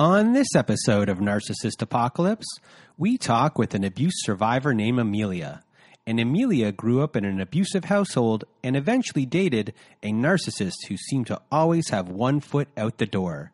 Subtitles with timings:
[0.00, 2.46] On this episode of Narcissist Apocalypse,
[2.96, 5.62] we talk with an abuse survivor named Amelia.
[6.06, 11.26] And Amelia grew up in an abusive household and eventually dated a narcissist who seemed
[11.26, 13.52] to always have one foot out the door.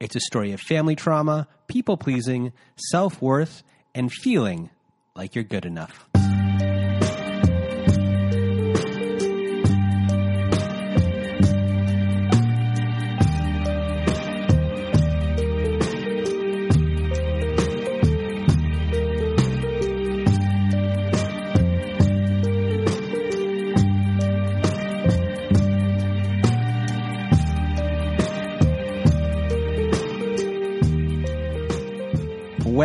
[0.00, 2.54] It's a story of family trauma, people pleasing,
[2.90, 3.62] self worth,
[3.94, 4.70] and feeling
[5.14, 6.08] like you're good enough.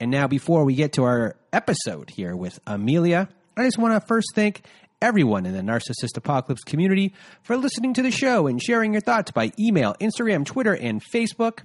[0.00, 4.06] And now, before we get to our episode here with Amelia, I just want to
[4.06, 4.62] first thank
[5.00, 9.30] everyone in the Narcissist Apocalypse community for listening to the show and sharing your thoughts
[9.30, 11.60] by email, Instagram, Twitter, and Facebook.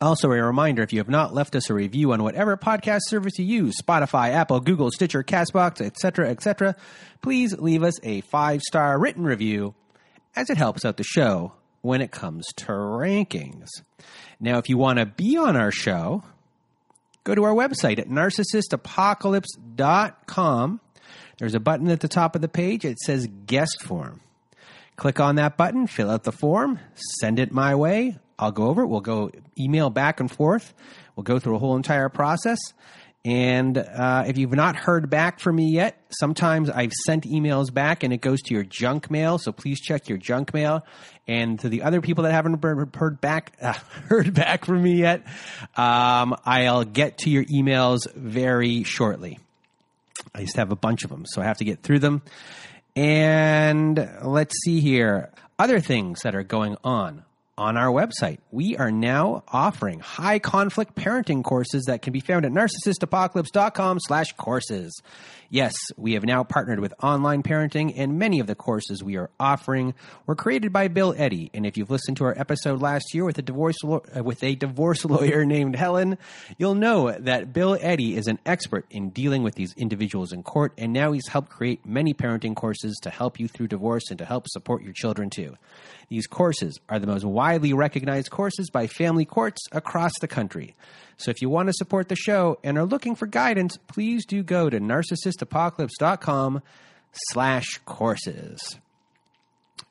[0.00, 3.38] Also, a reminder if you have not left us a review on whatever podcast service
[3.38, 6.74] you use Spotify, Apple, Google, Stitcher, Castbox, etc., etc.,
[7.22, 9.74] please leave us a five star written review
[10.34, 13.68] as it helps out the show when it comes to rankings.
[14.40, 16.24] Now, if you want to be on our show,
[17.24, 20.80] go to our website at narcissistapocalypse.com.
[21.38, 22.84] There's a button at the top of the page.
[22.84, 24.20] It says guest form.
[24.96, 26.78] Click on that button, fill out the form,
[27.18, 28.16] send it my way.
[28.38, 28.86] I'll go over it.
[28.86, 30.72] We'll go email back and forth.
[31.16, 32.60] We'll go through a whole entire process.
[33.24, 38.02] And uh, if you've not heard back from me yet, sometimes I've sent emails back
[38.02, 39.38] and it goes to your junk mail.
[39.38, 40.84] So please check your junk mail.
[41.26, 43.72] And to the other people that haven't heard back uh,
[44.08, 45.26] heard back from me yet,
[45.74, 49.38] um, I'll get to your emails very shortly.
[50.34, 52.20] I just have a bunch of them, so I have to get through them.
[52.94, 55.30] And let's see here.
[55.58, 57.24] Other things that are going on
[57.56, 58.38] on our website.
[58.50, 64.32] We are now offering high conflict parenting courses that can be found at narcissistapocalypse.com slash
[64.32, 65.00] courses.
[65.50, 69.30] Yes, we have now partnered with online parenting and many of the courses we are
[69.38, 69.94] offering
[70.26, 71.50] were created by Bill Eddy.
[71.54, 75.04] And if you've listened to our episode last year with a divorce, with a divorce
[75.04, 76.18] lawyer named Helen,
[76.58, 80.72] you'll know that Bill Eddy is an expert in dealing with these individuals in court.
[80.76, 84.24] And now he's helped create many parenting courses to help you through divorce and to
[84.24, 85.56] help support your children too.
[86.08, 90.74] These courses are the most widely recognized courses by family courts across the country.
[91.16, 94.42] So if you want to support the show and are looking for guidance, please do
[94.42, 96.62] go to narcissistapocalypse.com
[97.12, 98.76] slash courses.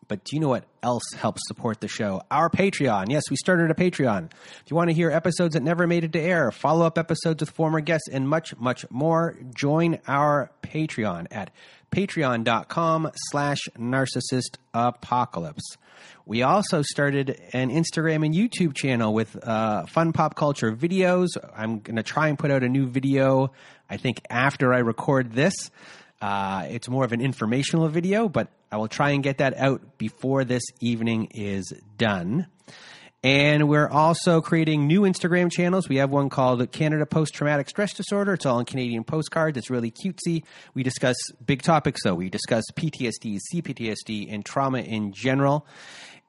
[0.08, 2.22] But do you know what else helps support the show?
[2.30, 3.10] Our Patreon.
[3.10, 4.26] Yes, we started a Patreon.
[4.26, 7.42] If you want to hear episodes that never made it to air, follow up episodes
[7.42, 11.52] with former guests, and much, much more, join our Patreon at
[11.92, 15.78] patreon.com slash narcissist apocalypse.
[16.26, 21.30] We also started an Instagram and YouTube channel with uh, fun pop culture videos.
[21.56, 23.52] I'm going to try and put out a new video,
[23.90, 25.72] I think, after I record this.
[26.22, 29.98] Uh, it's more of an informational video, but I will try and get that out
[29.98, 32.48] before this evening is done.
[33.24, 35.88] And we're also creating new Instagram channels.
[35.88, 38.34] We have one called Canada Post Traumatic Stress Disorder.
[38.34, 39.58] It's all in Canadian postcards.
[39.58, 40.44] It's really cutesy.
[40.74, 42.16] We discuss big topics, though.
[42.16, 45.66] We discuss PTSD, CPTSD, and trauma in general.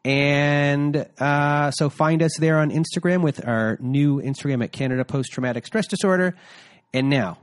[0.05, 5.33] And uh, so find us there on Instagram with our new Instagram at Canada Post
[5.33, 6.37] Traumatic Stress Disorder.
[6.93, 7.39] And now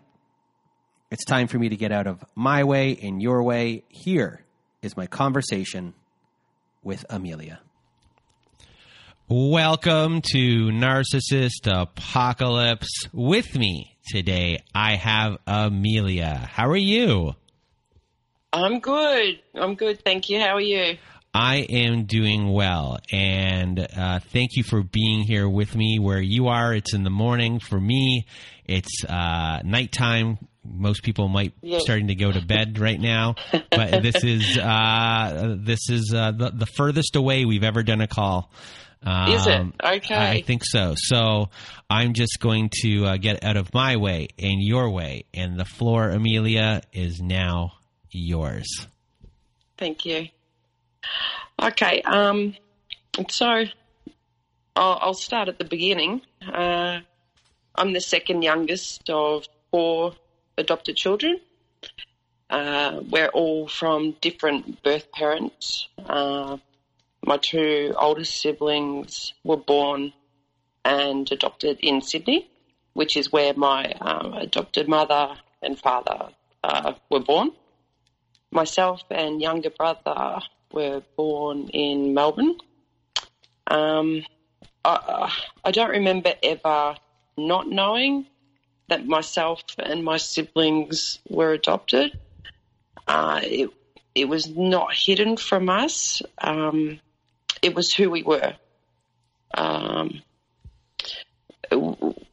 [1.10, 3.84] it's time for me to get out of my way and your way.
[3.90, 4.46] Here
[4.82, 5.94] is my conversation
[6.84, 7.60] with Amelia.
[9.34, 13.08] Welcome to Narcissist Apocalypse.
[13.14, 16.50] With me today, I have Amelia.
[16.52, 17.32] How are you?
[18.52, 19.40] I'm good.
[19.56, 20.04] I'm good.
[20.04, 20.42] Thank you.
[20.42, 20.98] How are you?
[21.34, 25.98] I am doing well, and uh, thank you for being here with me.
[25.98, 27.62] Where you are, it's in the morning.
[27.62, 28.28] For me,
[28.66, 30.40] it's uh, nighttime.
[30.66, 35.56] Most people might be starting to go to bed right now, but this is uh,
[35.58, 38.52] this is uh, the, the furthest away we've ever done a call.
[39.04, 40.16] Um, Is it um, okay?
[40.16, 40.94] I think so.
[40.96, 41.50] So
[41.90, 45.66] I'm just going to uh, get out of my way and your way, and the
[45.66, 47.74] floor, Amelia, is now
[48.12, 48.88] yours.
[49.78, 50.28] Thank you.
[51.60, 52.02] Okay.
[52.04, 52.56] Um.
[53.30, 53.66] So
[54.76, 56.22] I'll, I'll start at the beginning.
[56.46, 57.00] Uh,
[57.76, 60.14] I'm the second youngest of four
[60.58, 61.40] adopted children.
[62.50, 65.88] Uh, we're all from different birth parents.
[65.98, 66.58] Uh,
[67.26, 70.14] my two oldest siblings were born
[70.84, 72.50] and adopted in Sydney,
[72.94, 76.30] which is where my um, adopted mother and father
[76.64, 77.52] uh, were born.
[78.52, 80.40] Myself and younger brother
[80.74, 82.58] were born in Melbourne.
[83.68, 84.26] Um,
[84.84, 85.32] I,
[85.64, 86.96] I don't remember ever
[87.38, 88.26] not knowing
[88.90, 92.20] that myself and my siblings were adopted.
[93.08, 93.70] Uh, it,
[94.14, 96.22] it was not hidden from us.
[96.38, 97.00] Um,
[97.62, 98.54] it was who we were.
[99.54, 100.22] Um,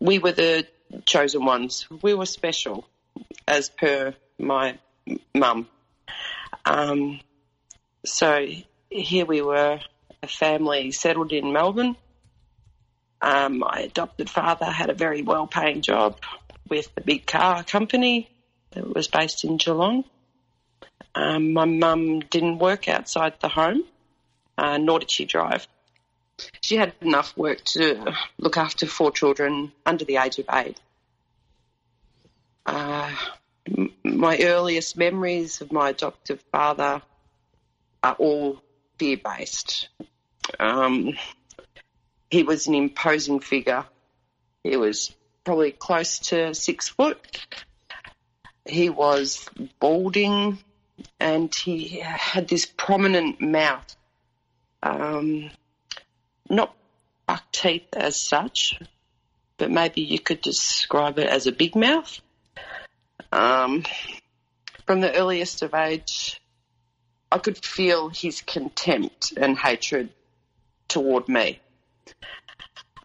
[0.00, 0.66] we were the
[1.04, 1.86] chosen ones.
[2.02, 2.86] We were special,
[3.46, 4.78] as per my
[5.34, 5.68] mum.
[6.64, 7.20] Um,
[8.04, 8.46] so
[8.90, 9.80] here we were,
[10.22, 11.96] a family settled in Melbourne.
[13.20, 16.20] Um, my adopted father had a very well paying job
[16.68, 18.30] with a big car company
[18.70, 20.04] that was based in Geelong.
[21.14, 23.82] Um, my mum didn't work outside the home,
[24.58, 25.66] uh, nor did she drive.
[26.60, 30.78] She had enough work to look after four children under the age of eight.
[32.66, 33.14] Uh,
[34.04, 37.00] my earliest memories of my adoptive father
[38.02, 38.60] are all
[38.98, 39.88] fear based.
[40.58, 41.16] Um,
[42.30, 43.86] he was an imposing figure.
[44.64, 45.14] He was
[45.44, 47.18] probably close to six foot.
[48.66, 49.48] He was
[49.80, 50.58] balding
[51.18, 53.96] and he had this prominent mouth.
[54.82, 55.50] Um,
[56.48, 56.74] not
[57.26, 58.78] buck teeth as such,
[59.56, 62.20] but maybe you could describe it as a big mouth.
[63.32, 63.84] Um,
[64.86, 66.40] from the earliest of age,
[67.30, 70.10] I could feel his contempt and hatred
[70.88, 71.60] toward me.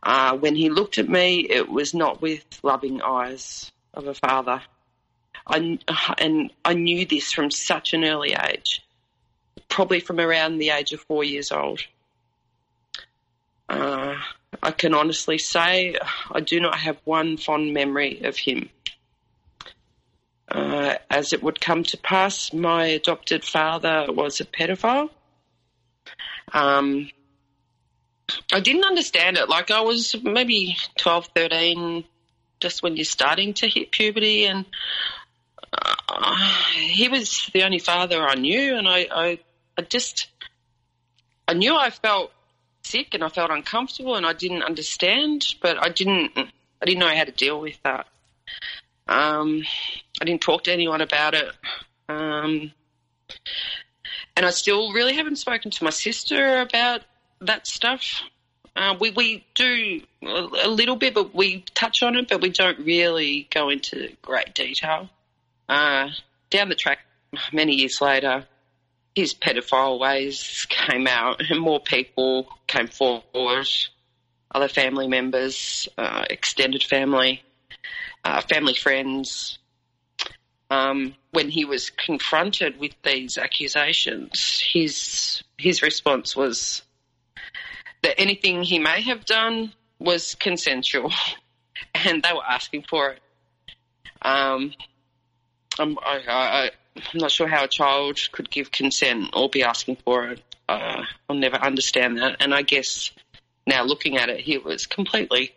[0.01, 4.61] Uh, when he looked at me, it was not with loving eyes of a father.
[5.45, 5.79] I,
[6.17, 8.81] and I knew this from such an early age,
[9.73, 11.81] probably from around the age of four years old.
[13.67, 14.15] Uh,
[14.61, 15.95] I can honestly say
[16.31, 18.69] I do not have one fond memory of him.
[20.47, 25.09] Uh, as it would come to pass, my adopted father was a pedophile.
[26.53, 27.09] Um,
[28.51, 29.49] I didn't understand it.
[29.49, 32.03] Like I was maybe 12, 13,
[32.59, 34.65] just when you're starting to hit puberty, and
[36.07, 39.39] uh, he was the only father I knew, and I, I,
[39.77, 40.27] I just,
[41.47, 42.31] I knew I felt
[42.83, 47.15] sick and I felt uncomfortable and I didn't understand, but I didn't, I didn't know
[47.15, 48.07] how to deal with that.
[49.07, 49.63] Um,
[50.21, 51.51] I didn't talk to anyone about it.
[52.07, 52.71] Um,
[54.35, 57.01] and I still really haven't spoken to my sister about
[57.41, 58.23] that stuff.
[58.75, 62.79] Uh, we we do a little bit, but we touch on it, but we don't
[62.79, 65.09] really go into great detail.
[65.69, 66.09] Uh,
[66.49, 66.99] down the track,
[67.51, 68.45] many years later,
[69.15, 73.67] his pedophile ways came out, and more people came forward.
[74.53, 77.43] Other family members, uh, extended family,
[78.23, 79.57] uh, family friends.
[80.69, 86.81] Um, when he was confronted with these accusations, his his response was
[88.01, 91.11] that anything he may have done was consensual,
[91.95, 93.19] and they were asking for it.
[94.21, 94.73] Um,
[95.79, 95.95] I,
[96.27, 100.41] I, I'm not sure how a child could give consent or be asking for it.
[100.69, 102.37] Uh, I'll never understand that.
[102.39, 103.11] And I guess
[103.65, 105.53] now looking at it, he was completely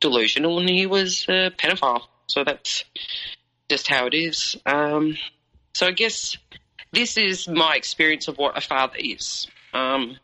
[0.00, 2.02] delusional and he was a pedophile.
[2.26, 2.84] So that's
[3.68, 4.56] just how it is.
[4.64, 5.16] Um,
[5.74, 6.36] so I guess
[6.92, 9.48] this is my experience of what a father is.
[9.72, 10.18] Um,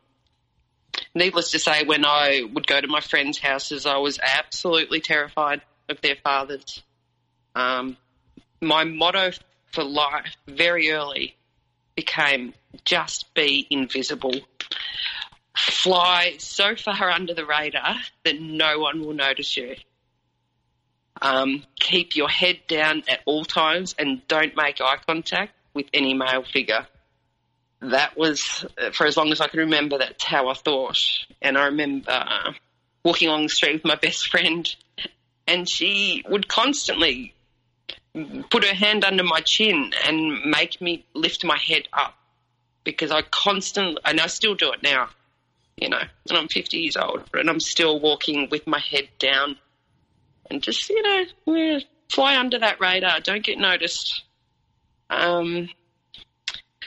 [1.14, 5.62] needless to say, when I would go to my friends' houses, I was absolutely terrified
[5.88, 6.82] of their fathers.
[7.54, 7.96] Um,
[8.60, 9.32] my motto
[9.72, 11.36] for life very early
[11.94, 14.34] became just be invisible.
[15.56, 19.76] Fly so far under the radar that no one will notice you.
[21.20, 26.14] Um, keep your head down at all times and don't make eye contact with any
[26.14, 26.86] male figure.
[27.82, 30.98] That was, for as long as I can remember, that's how I thought.
[31.42, 32.52] And I remember uh,
[33.04, 34.68] walking along the street with my best friend,
[35.46, 37.34] and she would constantly
[38.50, 42.14] put her hand under my chin and make me lift my head up
[42.84, 45.08] because I constantly, and I still do it now,
[45.76, 49.56] you know, and I'm 50 years old and I'm still walking with my head down
[50.50, 51.02] and just, you
[51.46, 54.24] know, fly under that radar, don't get noticed.
[55.08, 55.68] Um,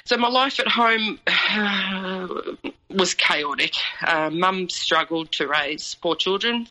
[0.06, 2.28] so my life at home uh,
[2.90, 3.74] was chaotic.
[4.06, 6.68] Uh, Mum struggled to raise four children.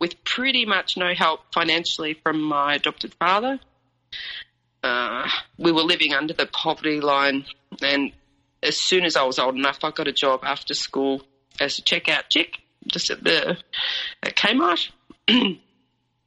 [0.00, 3.58] with pretty much no help financially from my adopted father.
[4.82, 7.44] Uh, we were living under the poverty line,
[7.82, 8.12] and
[8.62, 11.22] as soon as I was old enough, I got a job after school
[11.60, 13.58] as a checkout chick, just at the
[14.22, 14.90] at Kmart.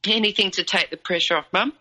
[0.06, 1.74] Anything to take the pressure off mum.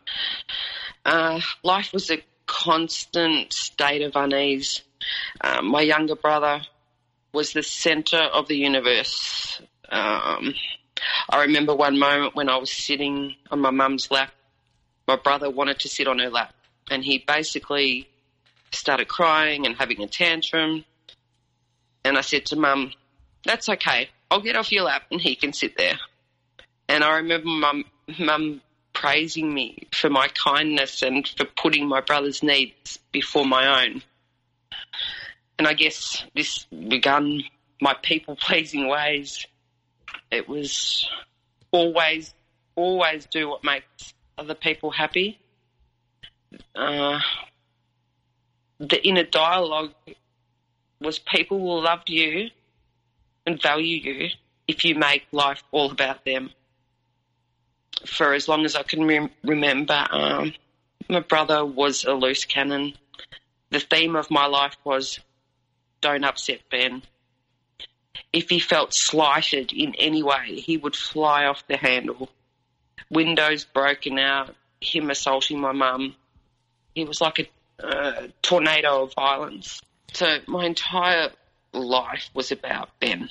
[1.04, 4.82] Uh, life was a constant state of unease.
[5.40, 6.60] Um, my younger brother
[7.32, 9.62] was the centre of the universe.
[9.88, 10.54] Um,
[11.28, 14.32] I remember one moment when I was sitting on my mum's lap.
[15.10, 16.54] My brother wanted to sit on her lap,
[16.88, 18.08] and he basically
[18.70, 20.84] started crying and having a tantrum.
[22.04, 22.92] And I said to mum,
[23.44, 24.10] That's okay.
[24.30, 25.98] I'll get off your lap and he can sit there.
[26.88, 27.84] And I remember mum,
[28.20, 28.60] mum
[28.92, 34.02] praising me for my kindness and for putting my brother's needs before my own.
[35.58, 37.42] And I guess this began
[37.80, 39.44] my people pleasing ways.
[40.30, 41.10] It was
[41.72, 42.32] always,
[42.76, 45.38] always do what makes other people happy.
[46.74, 47.20] Uh,
[48.78, 49.92] the inner dialogue
[51.00, 52.50] was people will love you
[53.46, 54.28] and value you
[54.66, 56.50] if you make life all about them.
[58.06, 60.54] For as long as I can rem- remember, um,
[61.08, 62.94] my brother was a loose cannon.
[63.68, 65.20] The theme of my life was
[66.00, 67.02] don't upset Ben.
[68.32, 72.30] If he felt slighted in any way, he would fly off the handle.
[73.08, 76.14] Windows broken out, him assaulting my mum.
[76.94, 79.80] He was like a uh, tornado of violence.
[80.12, 81.30] So my entire
[81.72, 83.30] life was about Ben.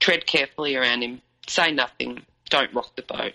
[0.00, 3.34] Tread carefully around him, say nothing, don't rock the boat.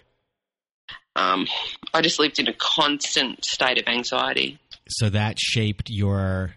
[1.15, 1.47] Um,
[1.93, 4.59] I just lived in a constant state of anxiety.
[4.89, 6.55] So that shaped your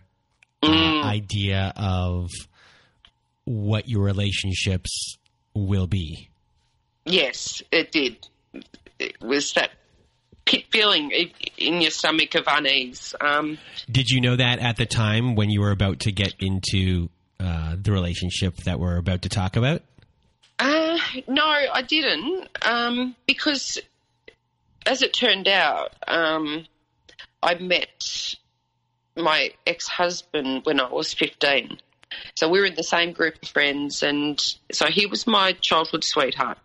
[0.63, 1.05] uh, mm.
[1.05, 2.31] idea of
[3.45, 5.19] what your relationships
[5.55, 6.29] will be.
[7.05, 8.27] Yes, it did.
[8.99, 9.71] It was that
[10.45, 11.11] pit feeling
[11.59, 13.15] in your stomach of unease.
[13.21, 13.59] Um,
[13.91, 17.11] Did you know that at the time when you were about to get into
[17.41, 19.83] uh, the relationship that we're about to talk about?
[20.59, 20.99] Uh,
[21.29, 22.49] no, I didn't.
[22.63, 23.79] Um, because
[24.87, 26.67] as it turned out, um,
[27.43, 28.35] I met
[29.17, 31.79] my ex husband when I was 15.
[32.35, 34.41] So we were in the same group of friends, and
[34.73, 36.59] so he was my childhood sweetheart.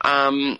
[0.00, 0.58] Um,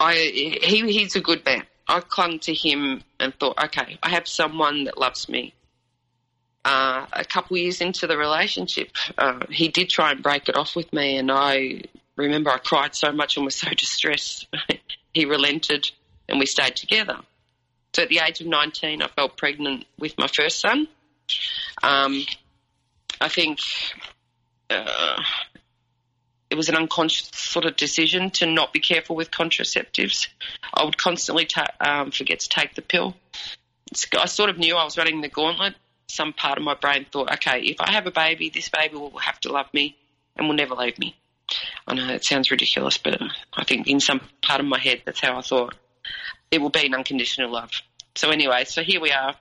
[0.00, 1.64] I he he's a good man.
[1.88, 5.54] I clung to him and thought, okay, I have someone that loves me.
[6.64, 10.74] Uh, a couple years into the relationship, uh, he did try and break it off
[10.74, 11.82] with me, and I
[12.16, 14.48] remember I cried so much and was so distressed.
[15.14, 15.88] he relented,
[16.28, 17.18] and we stayed together.
[17.94, 20.88] So at the age of 19, I fell pregnant with my first son.
[21.82, 22.24] Um,
[23.20, 23.60] I think
[24.68, 25.22] uh,
[26.50, 30.28] it was an unconscious sort of decision to not be careful with contraceptives.
[30.72, 33.16] I would constantly ta- um, forget to take the pill.
[34.18, 35.74] I sort of knew I was running the gauntlet.
[36.08, 39.18] Some part of my brain thought, okay, if I have a baby, this baby will
[39.18, 39.96] have to love me
[40.36, 41.16] and will never leave me.
[41.86, 43.20] I know it sounds ridiculous, but
[43.54, 45.74] I think in some part of my head, that's how I thought.
[46.50, 47.70] It will be an unconditional love.
[48.14, 49.34] So anyway, so here we are.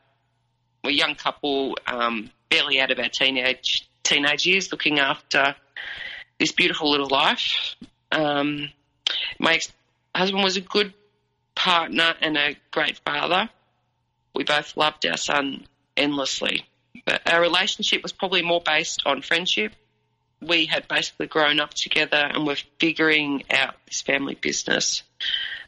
[0.84, 5.56] We're a young couple, um, barely out of our teenage teenage years, looking after
[6.40, 7.76] this beautiful little life.
[8.12, 8.70] Um,
[9.40, 9.72] my ex
[10.14, 10.94] husband was a good
[11.56, 13.50] partner and a great father.
[14.34, 15.66] We both loved our son
[15.96, 16.66] endlessly.
[17.06, 19.74] But our relationship was probably more based on friendship.
[20.42, 25.04] We had basically grown up together and were figuring out this family business.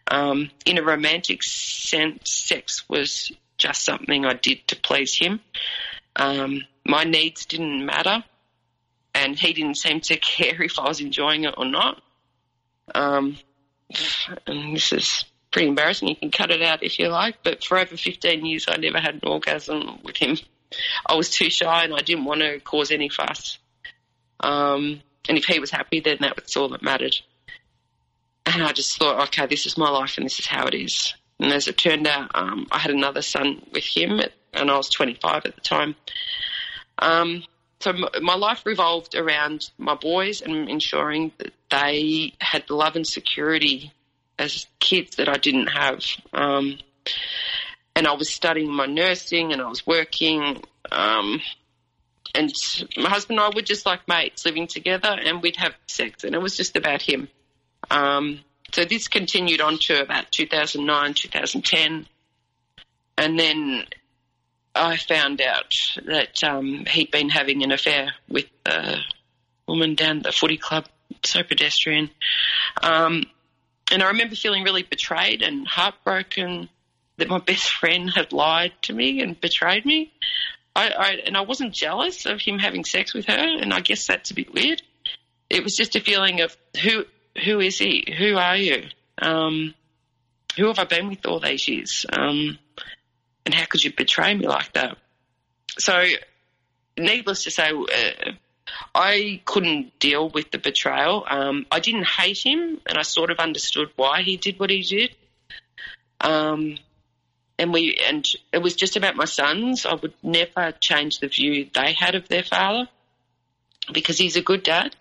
[0.10, 5.40] Um, in a romantic sense, sex was just something I did to please him.
[6.16, 8.24] Um, my needs didn't matter
[9.18, 12.02] and he didn't seem to care if I was enjoying it or not.
[12.94, 13.38] Um,
[14.46, 16.08] and this is pretty embarrassing.
[16.08, 19.00] You can cut it out if you like, but for over 15 years, I never
[19.00, 20.38] had an orgasm with him.
[21.06, 23.58] I was too shy and I didn't want to cause any fuss.
[24.40, 27.16] Um, and if he was happy, then that was all that mattered.
[28.46, 31.14] And I just thought, okay, this is my life and this is how it is.
[31.40, 34.20] And as it turned out, um, I had another son with him,
[34.54, 35.96] and I was 25 at the time.
[37.00, 37.44] Um,
[37.80, 43.94] so my life revolved around my boys and ensuring that they had love and security
[44.40, 46.04] as kids that I didn't have.
[46.34, 46.80] Um,
[47.96, 50.64] and I was studying my nursing and I was working.
[50.92, 51.42] Um,
[52.34, 52.52] and
[52.98, 56.36] my husband and I were just like mates living together and we'd have sex and
[56.36, 57.28] it was just about him.
[57.90, 58.42] Um,
[58.72, 62.08] so this continued on to about 2009, 2010.
[63.18, 63.86] And then
[64.78, 65.74] I found out
[66.06, 68.98] that um, he'd been having an affair with a
[69.68, 70.86] woman down at the footy club.
[71.24, 72.10] So pedestrian.
[72.82, 73.24] Um,
[73.92, 76.70] and I remember feeling really betrayed and heartbroken
[77.18, 80.14] that my best friend had lied to me and betrayed me.
[80.76, 84.06] I, I and I wasn't jealous of him having sex with her, and I guess
[84.06, 84.82] that's a bit weird.
[85.50, 87.06] It was just a feeling of who
[87.44, 88.14] who is he?
[88.18, 88.84] Who are you?
[89.20, 89.74] Um,
[90.56, 92.06] who have I been with all these years?
[92.12, 92.60] Um,
[93.48, 94.98] and how could you betray me like that?
[95.80, 96.04] So,
[96.98, 98.32] needless to say, uh,
[98.94, 101.24] I couldn't deal with the betrayal.
[101.26, 104.82] Um, I didn't hate him, and I sort of understood why he did what he
[104.82, 105.16] did.
[106.20, 106.78] Um,
[107.58, 109.86] and we and it was just about my sons.
[109.86, 112.90] I would never change the view they had of their father
[113.94, 114.94] because he's a good dad,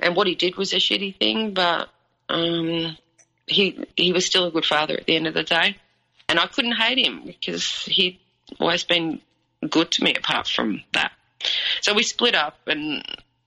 [0.00, 1.90] and what he did was a shitty thing, but
[2.30, 2.96] um,
[3.46, 5.76] he he was still a good father at the end of the day,
[6.36, 8.18] and I couldn't hate him because he'd
[8.60, 9.20] always been
[9.68, 10.14] good to me.
[10.14, 11.12] Apart from that,
[11.80, 13.02] so we split up, and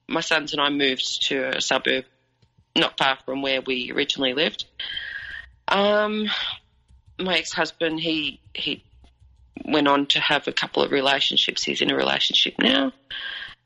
[0.08, 2.04] my sons and I moved to a suburb
[2.76, 4.64] not far from where we originally lived.
[5.68, 6.28] Um,
[7.18, 8.82] my ex-husband, he he
[9.64, 11.62] went on to have a couple of relationships.
[11.62, 12.92] He's in a relationship now.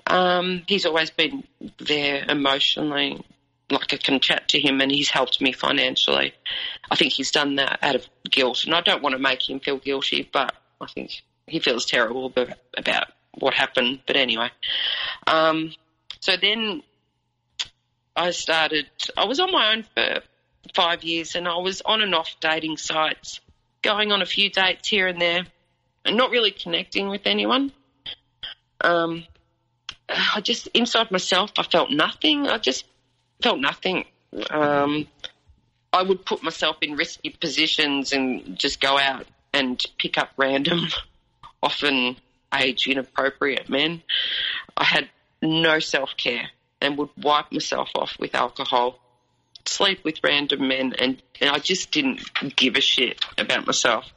[0.06, 1.44] Um, he's always been
[1.78, 3.24] there emotionally,
[3.70, 6.34] like I can chat to him, and he's helped me financially.
[6.90, 9.60] I think he's done that out of guilt, and I don't want to make him
[9.60, 12.32] feel guilty, but I think he feels terrible
[12.76, 14.00] about what happened.
[14.06, 14.50] But anyway,
[15.26, 15.72] um,
[16.20, 16.82] so then
[18.14, 18.86] I started.
[19.16, 20.20] I was on my own for
[20.74, 23.40] five years, and I was on and off dating sites
[23.82, 25.44] going on a few dates here and there
[26.04, 27.72] and not really connecting with anyone.
[28.80, 29.24] Um,
[30.08, 32.46] I just, inside myself, I felt nothing.
[32.46, 32.84] I just
[33.42, 34.04] felt nothing.
[34.50, 35.06] Um,
[35.92, 40.88] I would put myself in risky positions and just go out and pick up random,
[41.62, 42.16] often
[42.52, 44.02] age inappropriate men.
[44.76, 45.08] I had
[45.40, 46.50] no self care
[46.80, 48.98] and would wipe myself off with alcohol
[49.66, 52.22] sleep with random men, and, and I just didn't
[52.56, 54.12] give a shit about myself.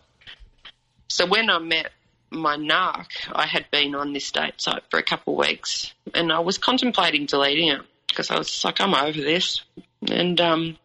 [1.08, 1.92] So when I met
[2.30, 6.32] my narc, I had been on this date site for a couple of weeks, and
[6.32, 7.82] I was contemplating deleting it
[8.18, 9.62] because I was like, I'm over this,
[10.10, 10.76] and um,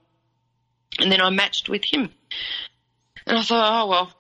[0.99, 2.11] and then I matched with him,
[3.27, 4.13] and I thought, oh well,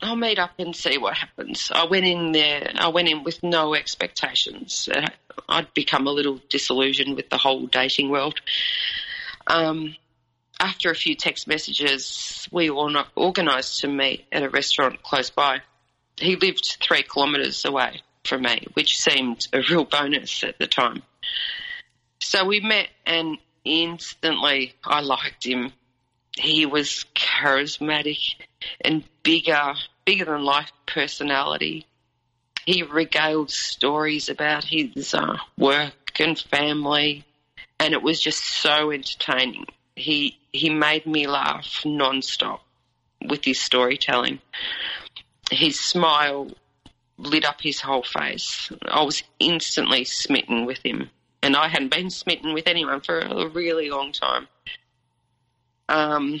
[0.00, 1.72] I'll meet up and see what happens.
[1.74, 2.70] I went in there.
[2.76, 4.88] I went in with no expectations.
[5.48, 8.40] I'd become a little disillusioned with the whole dating world.
[9.48, 9.96] Um,
[10.60, 15.62] after a few text messages, we all organised to meet at a restaurant close by.
[16.16, 21.02] He lived three kilometres away from me, which seemed a real bonus at the time.
[22.20, 25.72] So we met, and instantly I liked him.
[26.36, 28.18] He was charismatic
[28.80, 31.86] and bigger, bigger than life personality.
[32.66, 37.24] He regaled stories about his uh, work and family,
[37.80, 39.66] and it was just so entertaining.
[39.96, 42.62] He he made me laugh non-stop
[43.26, 44.40] with his storytelling.
[45.50, 46.50] His smile
[47.16, 48.70] lit up his whole face.
[48.84, 51.10] I was instantly smitten with him,
[51.42, 54.48] and I hadn't been smitten with anyone for a really long time.
[55.88, 56.40] Um,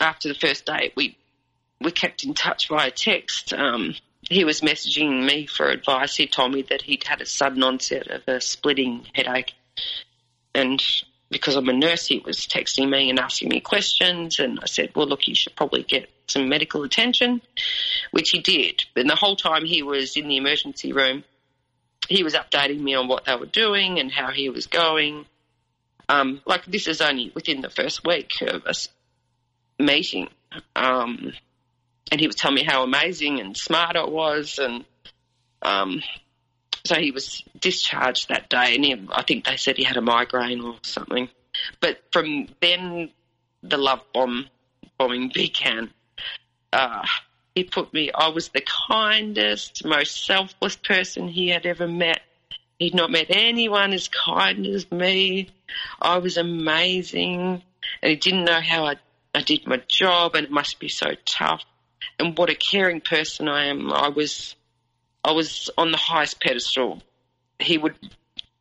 [0.00, 1.16] after the first date, we
[1.80, 3.52] we kept in touch via text.
[3.52, 6.16] Um, he was messaging me for advice.
[6.16, 9.52] He told me that he'd had a sudden onset of a splitting headache
[10.54, 10.82] and
[11.30, 14.38] because I'm a nurse, he was texting me and asking me questions.
[14.38, 17.42] And I said, well, look, you should probably get some medical attention,
[18.12, 18.84] which he did.
[18.94, 21.24] And the whole time he was in the emergency room,
[22.08, 25.26] he was updating me on what they were doing and how he was going.
[26.08, 28.88] Um, like this is only within the first week of us
[29.78, 30.28] meeting.
[30.76, 31.32] Um,
[32.12, 34.84] and he was telling me how amazing and smart I was and
[35.62, 36.02] um,
[36.86, 40.02] so he was discharged that day, and he, I think they said he had a
[40.02, 41.30] migraine or something.
[41.80, 43.10] But from then,
[43.62, 44.46] the love bomb
[44.98, 45.90] bombing began.
[46.72, 47.06] Uh,
[47.54, 48.10] he put me.
[48.12, 52.20] I was the kindest, most selfless person he had ever met.
[52.78, 55.50] He'd not met anyone as kind as me.
[56.00, 57.62] I was amazing,
[58.02, 58.96] and he didn't know how I,
[59.34, 61.62] I did my job, and it must be so tough.
[62.18, 63.92] And what a caring person I am.
[63.92, 64.56] I was
[65.24, 67.02] I was on the highest pedestal.
[67.58, 67.96] He would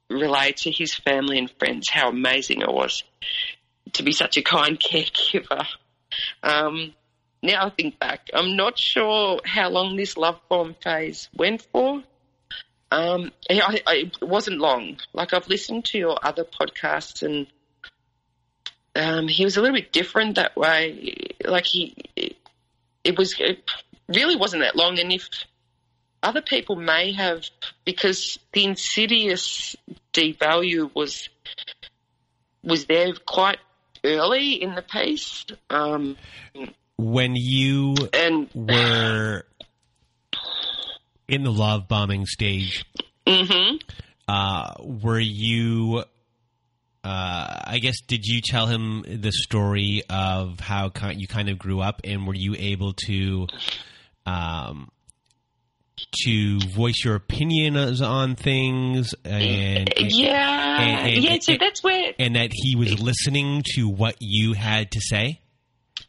[0.09, 3.03] relay to his family and friends how amazing I was
[3.93, 5.65] to be such a kind caregiver.
[6.41, 6.93] Um,
[7.43, 12.01] now I think back, I'm not sure how long this love bomb phase went for.
[12.89, 14.97] Um, I, I, it wasn't long.
[15.13, 17.47] Like I've listened to your other podcasts, and
[18.95, 21.35] um, he was a little bit different that way.
[21.43, 22.37] Like he, it,
[23.03, 23.69] it was, it
[24.07, 24.97] really wasn't that long.
[24.99, 25.27] And if
[26.21, 27.43] other people may have,
[27.83, 29.75] because the insidious
[30.13, 31.27] devalue was
[32.63, 33.59] was there quite
[34.05, 35.45] early in the piece.
[35.69, 36.15] Um,
[37.03, 39.43] When you and were
[41.27, 42.85] in the love bombing stage,
[43.27, 43.75] hmm
[44.27, 46.05] uh, were you?
[47.03, 51.81] Uh, I guess did you tell him the story of how you kind of grew
[51.81, 53.47] up, and were you able to,
[54.25, 54.87] um,
[56.23, 61.37] to voice your opinions on things, and yeah, and- and- yeah.
[61.41, 65.41] So and- that's where, and that he was listening to what you had to say?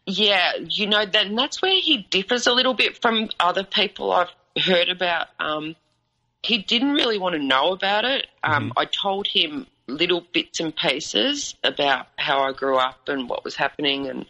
[0.07, 4.29] Yeah, you know, then that's where he differs a little bit from other people I've
[4.63, 5.29] heard about.
[5.39, 5.77] Um,
[6.43, 8.27] he didn't really want to know about it.
[8.43, 13.45] Um, I told him little bits and pieces about how I grew up and what
[13.45, 14.27] was happening and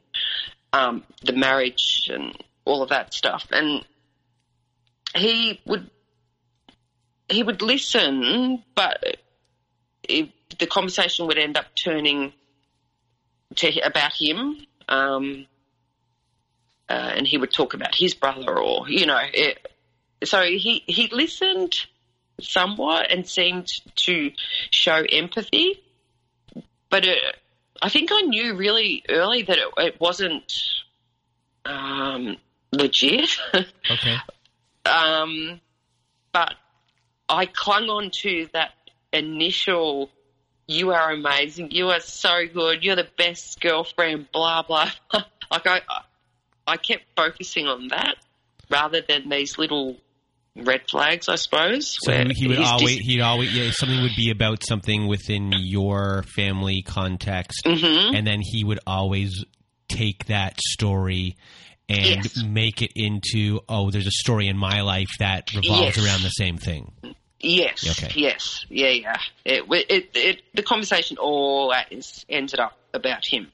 [0.73, 3.47] um, the marriage and all of that stuff.
[3.51, 3.85] And
[5.15, 5.91] he would
[7.29, 9.17] he would listen, but
[10.03, 12.33] it, the conversation would end up turning
[13.57, 14.67] to about him.
[14.89, 15.47] Um,
[16.89, 19.59] uh, and he would talk about his brother, or you know, it,
[20.25, 21.75] so he he listened
[22.41, 24.33] somewhat and seemed to
[24.71, 25.81] show empathy,
[26.91, 27.19] but it,
[27.81, 30.53] I think I knew really early that it, it wasn't
[31.65, 32.37] um,
[32.73, 33.31] legit.
[33.91, 34.17] Okay.
[34.87, 35.61] um,
[36.33, 36.55] but
[37.29, 38.73] I clung on to that
[39.13, 40.11] initial.
[40.67, 41.71] You are amazing.
[41.71, 42.83] You are so good.
[42.83, 44.33] You're the best girlfriend.
[44.33, 44.91] Blah blah.
[45.51, 45.83] like I,
[46.67, 48.17] I kept focusing on that
[48.71, 49.97] rather than these little
[50.57, 51.97] red flags, I suppose.
[52.01, 56.23] So he would always dis- he'd always yeah, something would be about something within your
[56.37, 58.17] family context, Mhm.
[58.17, 59.45] and then he would always
[59.89, 61.37] take that story
[61.89, 62.43] and Yes.
[62.43, 66.07] make it into oh, there's a story in my life that revolves Yes.
[66.07, 66.93] around the same thing.
[67.41, 68.19] Yes, Okay.
[68.19, 69.17] yes, yeah, yeah.
[69.45, 73.53] It, it, it, the conversation always ended up about him.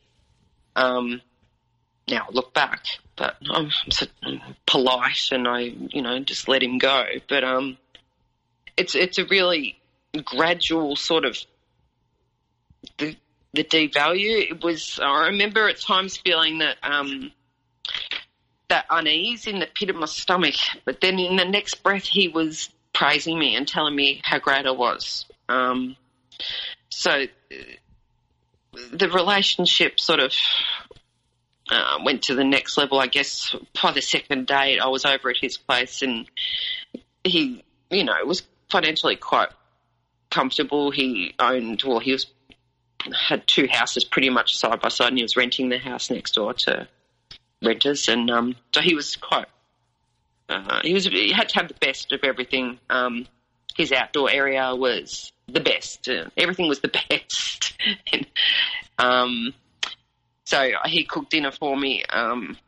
[0.76, 1.20] Um,
[2.10, 2.84] now look back,
[3.16, 4.06] but I'm, so
[4.66, 7.04] polite and I, you know, just let him go.
[7.28, 7.78] But um,
[8.76, 9.78] it's it's a really
[10.24, 11.38] gradual sort of
[12.98, 13.16] the
[13.52, 14.50] the devalue.
[14.50, 14.98] It was.
[15.02, 17.32] I remember at times feeling that um,
[18.68, 22.28] that unease in the pit of my stomach, but then in the next breath he
[22.28, 25.26] was praising me and telling me how great I was.
[25.48, 25.96] Um,
[26.88, 27.26] so
[28.92, 30.32] the relationship sort of
[31.70, 32.98] uh, went to the next level.
[32.98, 36.26] I guess by the second date, I was over at his place, and
[37.24, 39.50] he, you know, was financially quite
[40.30, 40.90] comfortable.
[40.90, 42.26] He owned, well, he was
[43.28, 46.32] had two houses pretty much side by side, and he was renting the house next
[46.34, 46.86] door to
[47.62, 49.46] renters, and um, so he was quite.
[50.48, 52.78] Uh, he was he had to have the best of everything.
[52.90, 53.26] Um,
[53.76, 56.08] his outdoor area was the best.
[56.08, 57.72] Uh, everything was the best.
[58.12, 58.26] and,
[58.98, 59.54] um,
[60.50, 62.58] so he cooked dinner for me um,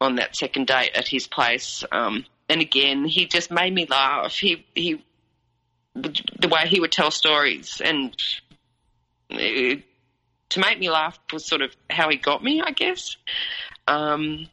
[0.00, 1.82] on that second date at his place.
[1.90, 4.34] Um, and again, he just made me laugh.
[4.34, 5.04] He he,
[5.96, 8.14] the way he would tell stories and
[9.30, 9.82] it,
[10.50, 13.16] to make me laugh was sort of how he got me, I guess.
[13.88, 14.46] Um,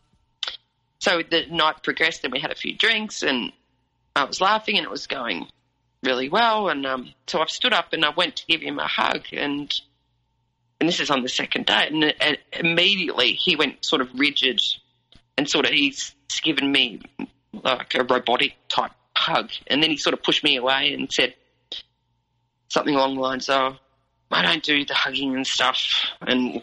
[0.97, 3.51] so the night progressed, and we had a few drinks, and
[4.15, 5.47] I was laughing, and it was going
[6.03, 6.69] really well.
[6.69, 9.71] And um, so I stood up and I went to give him a hug, and
[10.85, 14.61] and this is on the second date, and, and immediately he went sort of rigid,
[15.35, 17.01] and sort of he's given me
[17.51, 21.33] like a robotic type hug, and then he sort of pushed me away and said
[22.67, 23.79] something along the lines of,
[24.29, 26.61] "I don't do the hugging and stuff," and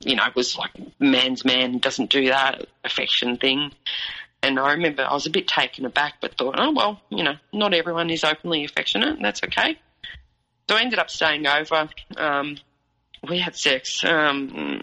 [0.00, 3.72] you know, it was like man's man doesn't do that affection thing.
[4.42, 7.34] And I remember I was a bit taken aback, but thought, oh, well, you know,
[7.52, 9.78] not everyone is openly affectionate, and that's okay.
[10.70, 11.90] So I ended up staying over.
[12.16, 12.56] Um,
[13.28, 14.04] we had sex.
[14.04, 14.82] Um,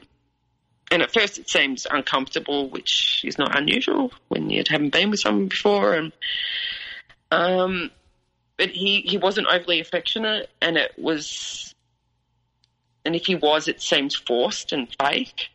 [0.92, 5.22] and at first it seems uncomfortable, which is not unusual when you haven't been with
[5.22, 5.94] someone before.
[5.94, 6.12] And
[7.32, 7.92] um,
[8.58, 11.74] but he, he wasn't overly affectionate, and it was,
[13.04, 15.50] and if he was, it seemed forced and fake.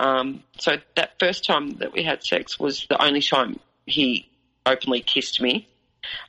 [0.00, 4.28] Um, so that first time that we had sex was the only time he
[4.66, 5.68] openly kissed me,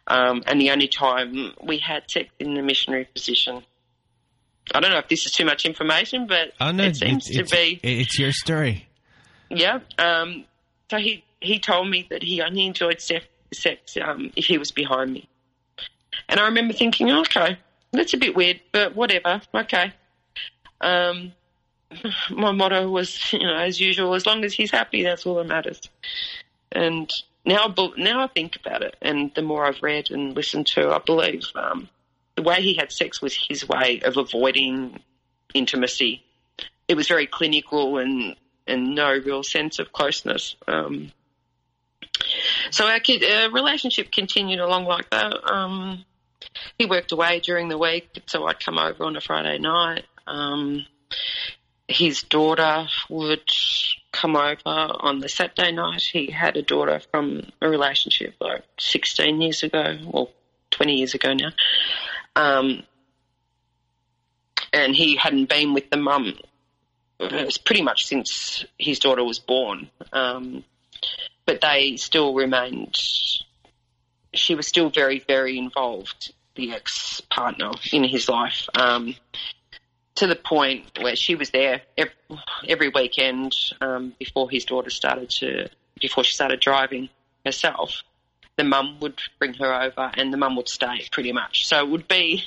[0.05, 3.63] um, and the only time we had sex in the missionary position.
[4.73, 7.43] I don't know if this is too much information, but Oh no, it seems to
[7.43, 7.79] be.
[7.83, 8.87] it's your story.
[9.49, 9.79] Yeah.
[9.97, 10.45] Um,
[10.89, 14.71] so he, he told me that he only enjoyed sex, sex um, if he was
[14.71, 15.27] behind me.
[16.29, 17.57] And I remember thinking, okay,
[17.91, 19.41] that's a bit weird, but whatever.
[19.53, 19.93] Okay.
[20.81, 21.33] Um,
[22.29, 25.47] my motto was, you know, as usual, as long as he's happy, that's all that
[25.47, 25.81] matters.
[26.71, 27.11] And
[27.45, 30.89] now, I now I think about it, and the more I've read and listened to,
[30.89, 31.89] I believe um,
[32.35, 34.99] the way he had sex was his way of avoiding
[35.53, 36.23] intimacy
[36.87, 40.55] it was very clinical and and no real sense of closeness.
[40.67, 41.11] Um,
[42.71, 45.51] so our kid, uh, relationship continued along like that.
[45.51, 46.05] Um,
[46.77, 50.05] he worked away during the week, so I'd come over on a Friday night.
[50.27, 50.85] Um,
[51.89, 53.49] his daughter would
[54.13, 56.01] come over on the Saturday night.
[56.01, 60.29] He had a daughter from a relationship like 16 years ago, or
[60.71, 61.51] 20 years ago now.
[62.35, 62.83] Um,
[64.71, 66.33] and he hadn't been with the mum
[67.31, 69.89] it was pretty much since his daughter was born.
[70.11, 70.63] Um,
[71.45, 72.95] but they still remained,
[74.33, 79.15] she was still very, very involved, the ex partner in his life, um,
[80.15, 82.13] to the point where she was there every,
[82.67, 85.67] every weekend um, before his daughter started to,
[85.99, 87.09] before she started driving
[87.45, 88.03] herself.
[88.57, 91.65] The mum would bring her over and the mum would stay pretty much.
[91.65, 92.43] So it would be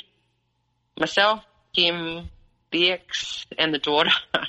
[0.99, 2.31] myself, him,
[2.71, 4.11] the ex, and the daughter.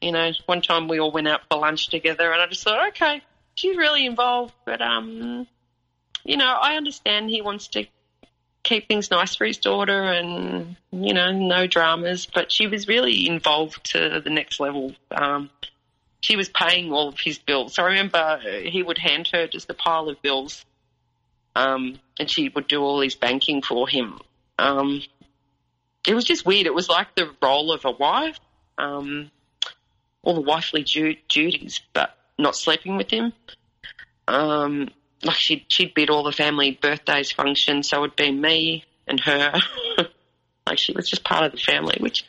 [0.00, 2.88] you know, one time we all went out for lunch together and I just thought,
[2.88, 3.22] okay,
[3.54, 5.46] she's really involved, but um,
[6.24, 7.86] you know, I understand he wants to
[8.62, 12.26] keep things nice for his daughter and you know, no dramas.
[12.26, 14.92] But she was really involved to the next level.
[15.10, 15.50] Um,
[16.20, 17.78] she was paying all of his bills.
[17.78, 20.64] I remember he would hand her just a pile of bills,
[21.54, 24.18] um, and she would do all his banking for him.
[24.58, 25.02] Um,
[26.06, 26.66] it was just weird.
[26.66, 28.38] It was like the role of a wife,
[28.78, 29.30] um,
[30.22, 33.32] all the wifely du- duties, but not sleeping with him.
[34.28, 34.88] Um,
[35.22, 39.52] like she'd she'd bid all the family birthdays, functions, so it'd be me and her.
[40.66, 42.24] like she was just part of the family, which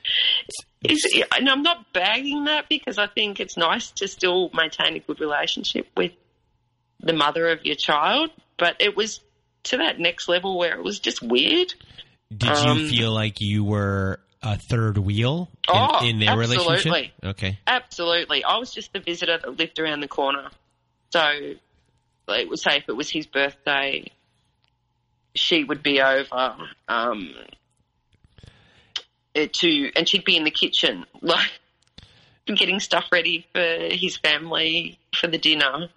[0.84, 5.00] is, and I'm not bagging that because I think it's nice to still maintain a
[5.00, 6.12] good relationship with
[7.00, 8.32] the mother of your child,
[8.62, 9.22] but it was
[9.64, 11.74] to that next level where it was just weird.
[12.30, 16.68] Did um, you feel like you were a third wheel in, oh, in their absolutely.
[16.68, 17.12] relationship?
[17.24, 17.60] Okay.
[17.66, 18.44] Absolutely.
[18.44, 20.50] I was just the visitor that lived around the corner.
[21.10, 21.56] So
[22.28, 24.12] it would say if it was his birthday,
[25.34, 26.56] she would be over
[26.88, 27.34] um,
[29.34, 31.52] to, and she'd be in the kitchen, like
[32.46, 35.90] getting stuff ready for his family for the dinner.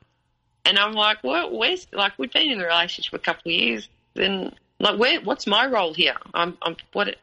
[0.64, 3.57] And I'm like, well, where's like we've been in the relationship for a couple of
[3.57, 5.20] years, then like where?
[5.20, 6.16] What's my role here?
[6.33, 7.16] I'm, I'm what?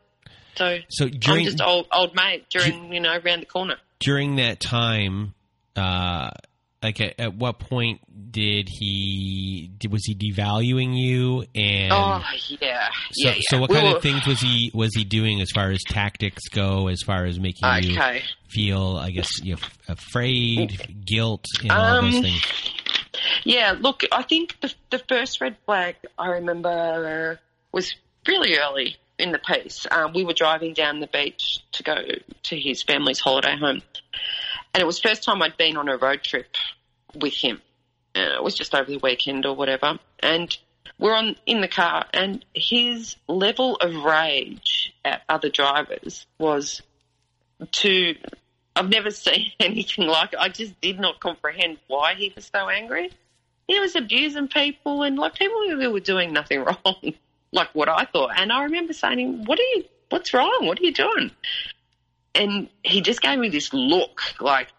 [0.55, 3.77] So, so during, I'm just old old mate during you know around the corner.
[3.99, 5.33] During that time,
[5.75, 6.31] uh,
[6.83, 8.01] like at, at, what point
[8.31, 11.45] did he did, was he devaluing you?
[11.55, 12.21] And oh
[12.59, 13.41] yeah, so, yeah, yeah.
[13.41, 15.79] so what we kind were, of things was he was he doing as far as
[15.83, 16.87] tactics go?
[16.87, 17.87] As far as making okay.
[17.87, 22.71] you feel, I guess, you know, afraid, guilt, and all Um, those things.
[23.43, 27.39] Yeah, look, I think the, the first red flag I remember
[27.71, 27.95] was
[28.27, 29.85] really early in the piece.
[29.89, 31.95] Um, we were driving down the beach to go
[32.43, 33.81] to his family's holiday home,
[34.73, 36.55] and it was first time I'd been on a road trip
[37.15, 37.61] with him.
[38.15, 40.55] Uh, it was just over the weekend or whatever, and
[40.99, 46.81] we're on in the car, and his level of rage at other drivers was
[47.71, 48.15] to.
[48.75, 50.39] I've never seen anything like it.
[50.39, 53.11] I just did not comprehend why he was so angry.
[53.67, 57.13] He was abusing people and like people who were doing nothing wrong,
[57.51, 58.31] like what I thought.
[58.37, 59.85] And I remember saying "What are you?
[60.09, 60.65] What's wrong?
[60.65, 61.31] What are you doing?"
[62.33, 64.69] And he just gave me this look, like,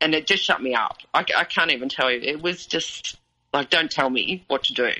[0.00, 0.98] and it just shut me up.
[1.14, 2.20] I, I can't even tell you.
[2.20, 3.18] It was just
[3.52, 4.90] like, "Don't tell me what to do.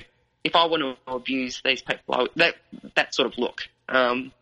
[0.43, 2.55] If I want to abuse these people, I, that
[2.95, 4.33] that sort of look." Um,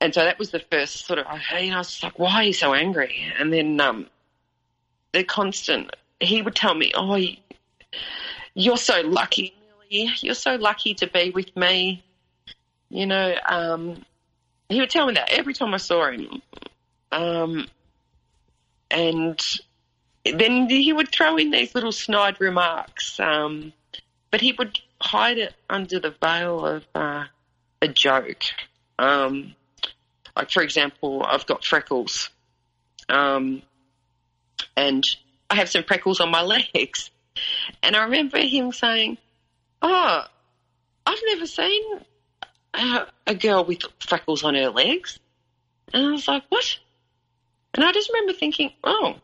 [0.00, 1.26] and so that was the first sort of,
[1.58, 3.32] you know, I was like, why are you so angry?
[3.38, 4.06] And then um,
[5.12, 7.18] the constant, he would tell me, oh,
[8.54, 9.54] you're so lucky.
[9.88, 12.04] You're so lucky to be with me.
[12.90, 14.04] You know, um,
[14.68, 16.42] he would tell me that every time I saw him.
[17.10, 17.68] Um,
[18.90, 19.40] and
[20.24, 23.72] then he would throw in these little snide remarks, um,
[24.30, 27.24] but he would hide it under the veil of uh,
[27.80, 28.42] a joke.
[28.98, 29.54] Um,
[30.36, 32.30] like, for example, I've got freckles.
[33.08, 33.62] Um,
[34.76, 35.04] and
[35.48, 37.10] I have some freckles on my legs.
[37.82, 39.18] And I remember him saying,
[39.82, 40.22] Oh,
[41.06, 41.82] I've never seen
[42.74, 45.18] a, a girl with freckles on her legs.
[45.92, 46.78] And I was like, What?
[47.74, 49.16] And I just remember thinking, Oh,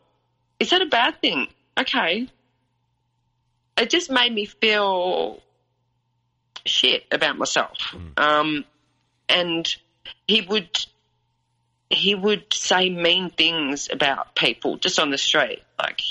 [0.59, 1.47] is that a bad thing?
[1.79, 2.27] Okay.
[3.77, 5.41] It just made me feel
[6.65, 7.77] shit about myself.
[8.17, 8.65] Um,
[9.27, 9.67] and
[10.27, 10.69] he would
[11.93, 16.01] he would say mean things about people just on the street, like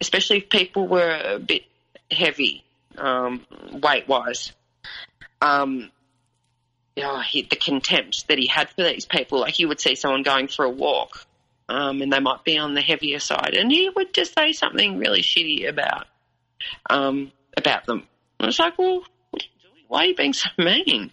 [0.00, 1.62] especially if people were a bit
[2.10, 2.64] heavy
[2.98, 4.52] um, weight wise.
[5.40, 5.90] Um,
[6.98, 9.40] oh, he, the contempt that he had for these people.
[9.40, 11.24] Like you would see someone going for a walk,
[11.68, 14.98] um, and they might be on the heavier side, and he would just say something
[14.98, 16.06] really shitty about
[16.88, 18.06] um, about them.
[18.38, 19.84] And it's like, well, what are you doing?
[19.88, 21.10] Why are you being so mean?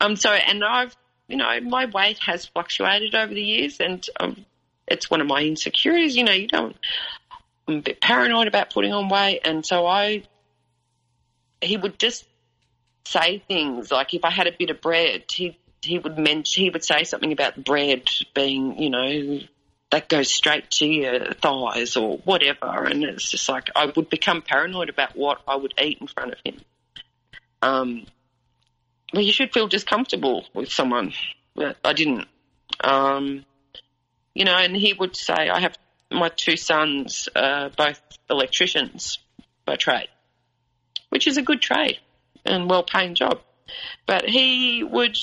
[0.00, 0.96] Um, so, and I've,
[1.28, 4.44] you know, my weight has fluctuated over the years, and um,
[4.86, 6.16] it's one of my insecurities.
[6.16, 6.76] You know, you don't.
[7.68, 10.24] I'm a bit paranoid about putting on weight, and so I.
[11.60, 12.24] He would just
[13.04, 16.70] say things like if I had a bit of bread, he he would mention he
[16.70, 19.40] would say something about the bread being, you know,
[19.90, 24.42] that goes straight to your thighs or whatever, and it's just like I would become
[24.42, 26.60] paranoid about what I would eat in front of him.
[27.60, 28.06] Um,
[29.12, 31.12] well, you should feel discomfortable with someone.
[31.84, 32.26] I didn't.
[32.80, 33.44] Um,
[34.34, 35.76] you know, and he would say, I have
[36.10, 39.18] my two sons, uh, both electricians
[39.64, 40.08] by trade,
[41.08, 41.98] which is a good trade
[42.44, 43.40] and well paying job.
[44.06, 45.16] But he would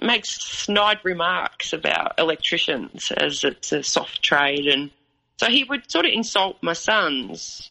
[0.00, 4.66] make snide remarks about electricians as it's a soft trade.
[4.66, 4.90] And
[5.36, 7.70] so he would sort of insult my sons,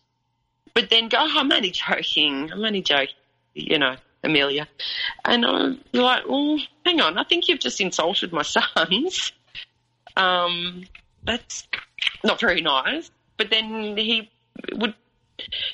[0.73, 2.51] but then go, oh, I'm only joking.
[2.51, 3.15] I'm only joking,
[3.53, 4.67] you know, Amelia.
[5.25, 7.17] And I'm like, well, hang on.
[7.17, 9.31] I think you've just insulted my sons.
[10.15, 10.85] Um,
[11.23, 11.67] that's
[12.23, 13.11] not very nice.
[13.37, 14.31] But then he
[14.73, 14.93] would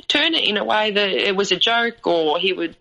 [0.07, 2.75] turn it in a way that it was a joke or he would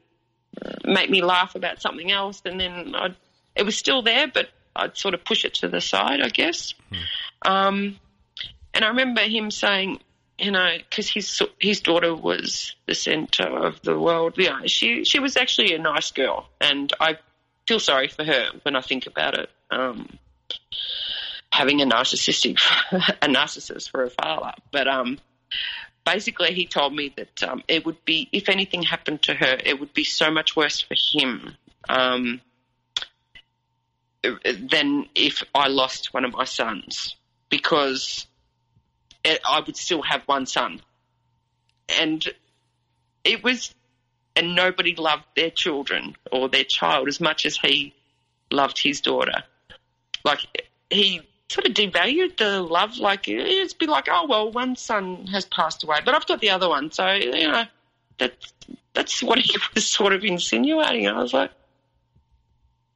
[0.84, 3.16] make me laugh about something else, and then I'd,
[3.54, 6.74] it was still there, but I'd sort of push it to the side, I guess.
[6.90, 7.50] Hmm.
[7.50, 8.00] Um,
[8.74, 10.00] and I remember him saying,
[10.38, 14.34] you know, because his his daughter was the centre of the world.
[14.36, 17.18] Yeah, she she was actually a nice girl, and I
[17.66, 19.50] feel sorry for her when I think about it.
[19.70, 20.18] Um,
[21.50, 22.60] having a narcissistic
[22.92, 25.18] a narcissist for a father, but um,
[26.04, 29.80] basically he told me that um, it would be if anything happened to her, it
[29.80, 31.56] would be so much worse for him
[31.88, 32.40] um,
[34.22, 37.16] than if I lost one of my sons
[37.50, 38.26] because
[39.24, 40.80] Eh, I would still have one son,
[41.88, 42.26] and
[43.24, 43.74] it was,
[44.36, 47.94] and nobody loved their children or their child as much as he
[48.50, 49.42] loved his daughter.
[50.24, 50.40] Like
[50.90, 52.98] he sort of devalued the love.
[52.98, 56.50] Like it's been like, oh well, one son has passed away, but I've got the
[56.50, 57.64] other one, so you know
[58.18, 58.52] that's
[58.94, 61.06] that's what he was sort of insinuating.
[61.08, 61.50] I was like,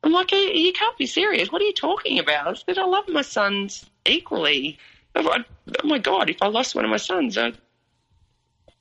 [0.02, 1.50] I'm like, you can't be serious.
[1.50, 2.48] What are you talking about?
[2.48, 4.78] I said, I love my sons equally.
[5.14, 5.44] Oh
[5.84, 7.52] my god, if I lost one of my sons, I,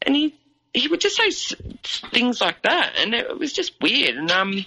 [0.02, 0.36] and he
[0.74, 1.32] he would just say
[2.12, 4.16] things like that, and it was just weird.
[4.16, 4.66] And um,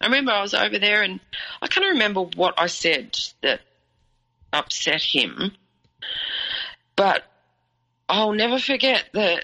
[0.00, 1.20] I remember I was over there and
[1.62, 3.60] I can't remember what I said that
[4.52, 5.52] upset him,
[6.94, 7.24] but
[8.08, 9.42] I'll never forget the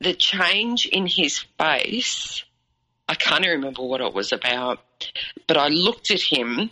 [0.00, 2.44] the change in his face.
[3.08, 4.80] I can't remember what it was about,
[5.46, 6.70] but I looked at him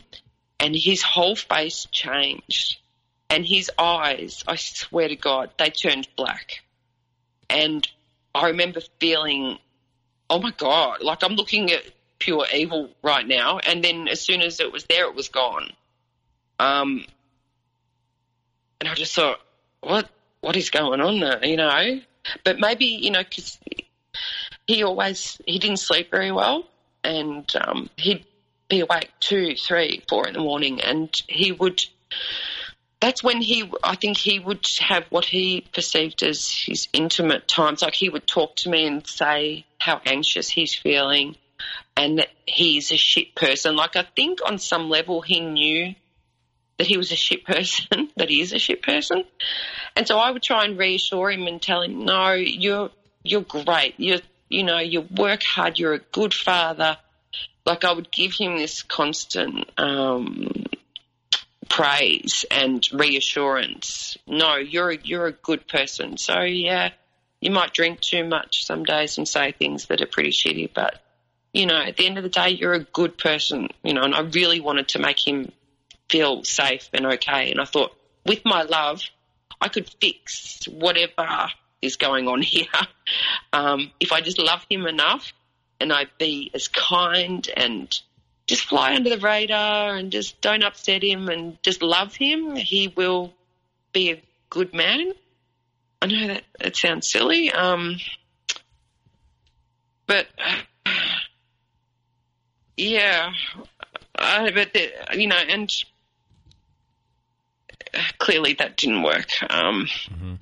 [0.61, 2.79] and his whole face changed.
[3.31, 6.63] And his eyes, I swear to God, they turned black.
[7.51, 7.87] And
[8.35, 9.59] I remember feeling,
[10.31, 11.83] oh my God, like I'm looking at
[12.19, 13.59] pure evil right now.
[13.59, 15.71] And then as soon as it was there, it was gone.
[16.59, 17.05] Um,
[18.81, 19.41] and I just thought,
[19.81, 20.09] what,
[20.41, 22.01] what is going on there, you know?
[22.45, 23.59] But maybe, you know, because
[24.67, 26.65] he always, he didn't sleep very well
[27.05, 28.25] and um, he'd
[28.69, 31.83] be awake two, three, four in the morning and he would,
[33.01, 37.83] that's when he, I think he would have what he perceived as his intimate times.
[37.83, 41.37] Like he would talk to me and say how anxious he's feeling
[41.97, 43.77] and that he's a shit person.
[43.77, 45.95] Like, I think on some level he knew
[46.79, 49.25] that he was a shit person, that he is a shit person.
[49.97, 52.91] And so I would try and reassure him and tell him, no, you're,
[53.25, 53.95] you're great.
[53.99, 55.79] You're, you know, you work hard.
[55.79, 56.97] You're a good father.
[57.69, 60.51] Like, I would give him this constant, um,
[61.69, 64.17] praise and reassurance.
[64.27, 66.17] No, you're a, you're a good person.
[66.17, 66.91] So yeah,
[67.41, 71.01] you might drink too much some days and say things that are pretty shitty, but
[71.53, 74.15] you know, at the end of the day, you're a good person, you know, and
[74.15, 75.51] I really wanted to make him
[76.09, 77.51] feel safe and okay.
[77.51, 77.97] And I thought,
[78.27, 79.03] with my love,
[79.61, 81.49] I could fix whatever
[81.81, 82.67] is going on here.
[83.53, 85.33] Um, if I just love him enough
[85.81, 88.01] and I'd be as kind and
[88.47, 92.89] just fly under the radar and just don't upset him and just love him, he
[92.89, 93.35] will
[93.93, 95.13] be a good man.
[96.01, 97.97] I know that it sounds silly, um,
[100.07, 100.27] but
[102.77, 103.33] yeah,
[104.15, 105.71] uh, but the, you know, and
[108.19, 109.29] clearly that didn't work.
[109.51, 110.35] Um, mm-hmm.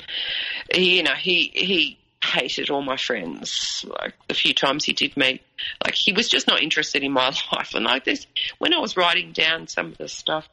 [0.73, 3.85] he, you know, he he hated all my friends.
[3.89, 5.43] Like the few times he did meet,
[5.85, 7.75] like he was just not interested in my life.
[7.75, 8.27] And like this,
[8.59, 10.49] when I was writing down some of the stuff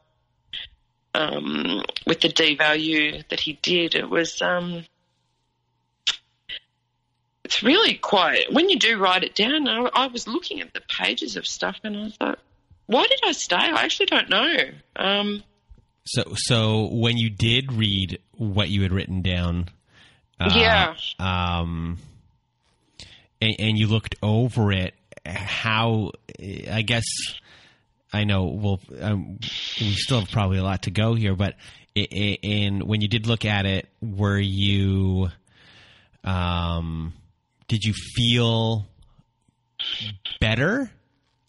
[1.13, 4.85] um, with the devalue that he did, it was um,
[7.43, 8.51] it's really quite.
[8.51, 11.77] When you do write it down, I, I was looking at the pages of stuff,
[11.83, 12.39] and I thought,
[12.85, 13.55] why did I stay?
[13.55, 14.55] I actually don't know.
[14.95, 15.43] Um,
[16.05, 19.69] So, so when you did read what you had written down,
[20.43, 20.95] uh, Yeah.
[21.19, 21.97] um,
[23.41, 24.93] and, and you looked over it,
[25.25, 26.11] how
[26.71, 27.05] I guess
[28.11, 28.45] I know.
[28.45, 29.39] Well, um,
[29.79, 31.55] we still have probably a lot to go here, but
[31.95, 35.29] i i and when you did look at it, were you,
[36.23, 37.13] um,
[37.67, 38.85] did you feel
[40.39, 40.89] better?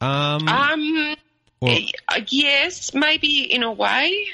[0.01, 1.16] Um, um,
[1.61, 1.70] or
[2.09, 4.26] Uh, yes, maybe in a way.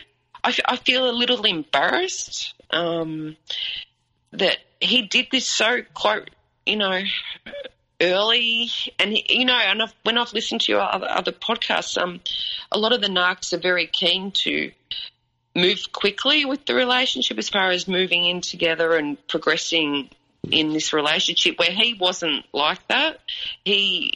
[0.43, 3.37] I, f- I feel a little embarrassed um,
[4.33, 6.31] that he did this so quite,
[6.67, 7.03] you know,
[8.01, 8.71] early.
[8.99, 12.21] And you know, and I've, when I've listened to your other, other podcasts, um,
[12.73, 14.73] a lot of the narcs are very keen to
[15.55, 20.09] move quickly with the relationship as far as moving in together and progressing
[20.51, 21.59] in this relationship.
[21.59, 23.21] Where he wasn't like that.
[23.65, 24.13] He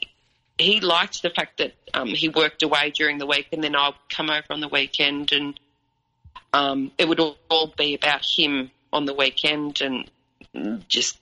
[0.59, 3.95] he liked the fact that um, he worked away during the week and then I'd
[4.09, 5.59] come over on the weekend and
[6.53, 10.09] um, it would all be about him on the weekend and
[10.88, 11.18] just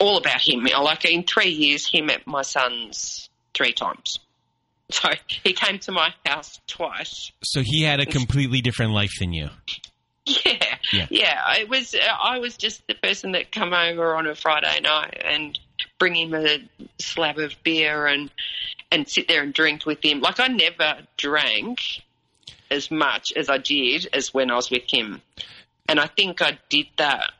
[0.00, 0.62] all about him.
[0.64, 4.20] Like in three years, he met my sons three times.
[4.90, 5.08] So
[5.44, 7.32] he came to my house twice.
[7.42, 9.48] so he had a completely different life than you.
[10.24, 11.06] Yeah, Yeah.
[11.10, 11.54] yeah.
[11.58, 11.94] It was.
[12.22, 15.58] I was just the person that come over on a Friday night and
[15.98, 16.58] bring him a
[16.98, 18.30] slab of beer and
[18.90, 20.20] and sit there and drink with him.
[20.20, 21.80] Like I never drank
[22.70, 25.20] as much as I did as when I was with him,
[25.88, 27.32] and I think I did that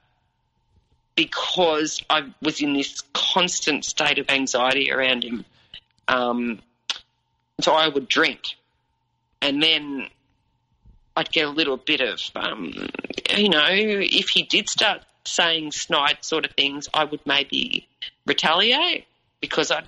[1.14, 5.44] because I was in this constant state of anxiety around him.
[6.06, 6.60] Um,
[7.60, 8.40] so I would drink,
[9.42, 10.06] and then
[11.16, 12.72] I'd get a little bit of, um,
[13.36, 17.88] you know, if he did start saying snide sort of things, I would maybe
[18.26, 19.06] retaliate
[19.40, 19.82] because I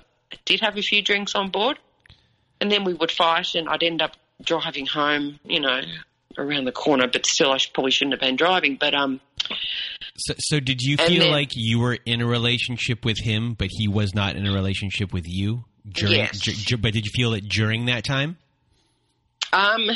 [0.45, 1.79] did have a few drinks on board.
[2.59, 4.11] And then we would fight, and I'd end up
[4.43, 5.81] driving home, you know,
[6.37, 7.07] around the corner.
[7.07, 8.77] But still, I sh- probably shouldn't have been driving.
[8.79, 9.19] But um,
[10.17, 13.67] So, so did you feel then- like you were in a relationship with him, but
[13.71, 15.65] he was not in a relationship with you?
[15.87, 16.39] During, Yes.
[16.65, 18.37] dur- but did you feel it during that time?
[19.53, 19.89] Um,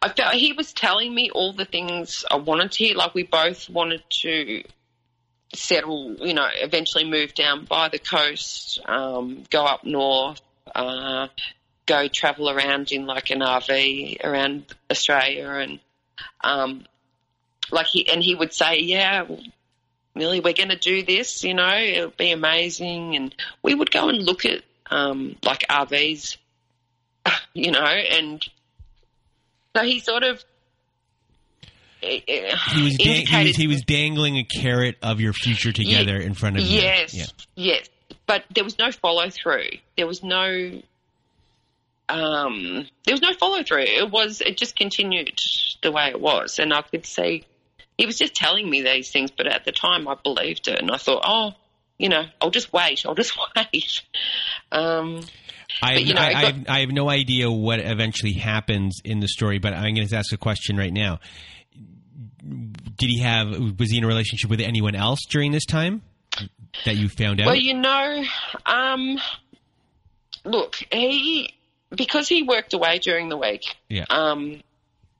[0.00, 2.94] I felt he was telling me all the things I wanted to.
[2.96, 4.62] Like we both wanted to
[5.54, 10.40] settle, you know, eventually move down by the coast, um, go up north,
[10.74, 11.28] uh,
[11.86, 15.80] go travel around in like an RV around Australia, and
[16.42, 16.84] um,
[17.70, 19.24] like he and he would say, "Yeah,
[20.14, 21.42] Millie, we're going to do this.
[21.44, 26.36] You know, it'll be amazing." And we would go and look at um, like RVs,
[27.54, 28.44] you know, and
[29.76, 30.42] so he sort of.
[32.02, 32.20] eh,
[32.74, 36.34] He was, dang- he, was, he was dangling a carrot of your future together in
[36.34, 36.80] front of you.
[36.80, 37.26] Yes, Yeah.
[37.54, 37.88] yes,
[38.26, 39.68] but there was no follow through.
[39.96, 40.80] There was no,
[42.08, 43.82] um, there was no follow through.
[43.82, 45.40] It was it just continued
[45.82, 47.44] the way it was, and I could see
[47.98, 49.30] he was just telling me these things.
[49.30, 51.52] But at the time, I believed it, and I thought, oh,
[51.98, 53.04] you know, I'll just wait.
[53.06, 54.02] I'll just wait.
[54.70, 55.20] Um,
[55.82, 59.00] I, But, you know, I, I I, have, I have no idea what eventually happens
[59.04, 61.18] in the story, but I'm going to ask a question right now.
[62.40, 63.48] Did he have?
[63.78, 66.02] Was he in a relationship with anyone else during this time
[66.84, 67.46] that you found out?
[67.46, 68.24] Well, you know,
[68.64, 69.18] um,
[70.44, 71.55] look, he
[71.94, 73.76] because he worked away during the week.
[73.88, 74.04] yeah.
[74.08, 74.62] Um,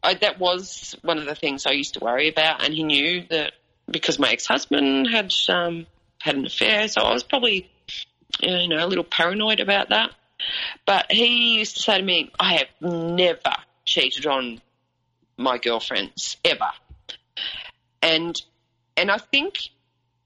[0.02, 3.24] I, that was one of the things I used to worry about, and he knew
[3.30, 3.52] that
[3.90, 5.86] because my ex-husband had um,
[6.20, 7.68] had an affair, so I was probably,
[8.40, 10.12] you know, a little paranoid about that.
[10.84, 13.54] But he used to say to me, "I have never
[13.84, 14.60] cheated on
[15.36, 16.70] my girlfriends ever,"
[18.02, 18.40] and
[18.96, 19.70] and I think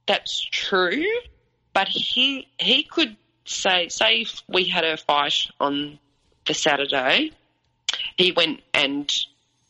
[0.06, 1.06] that's true.
[1.72, 3.16] But he he could
[3.46, 5.98] say say if we had a fight on
[6.50, 7.30] the Saturday,
[8.16, 9.08] he went and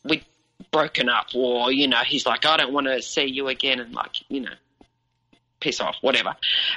[0.02, 0.24] we'd
[0.72, 3.94] broken up, or you know, he's like, I don't want to see you again, and
[3.94, 4.52] like, you know,
[5.60, 6.34] piss off, whatever.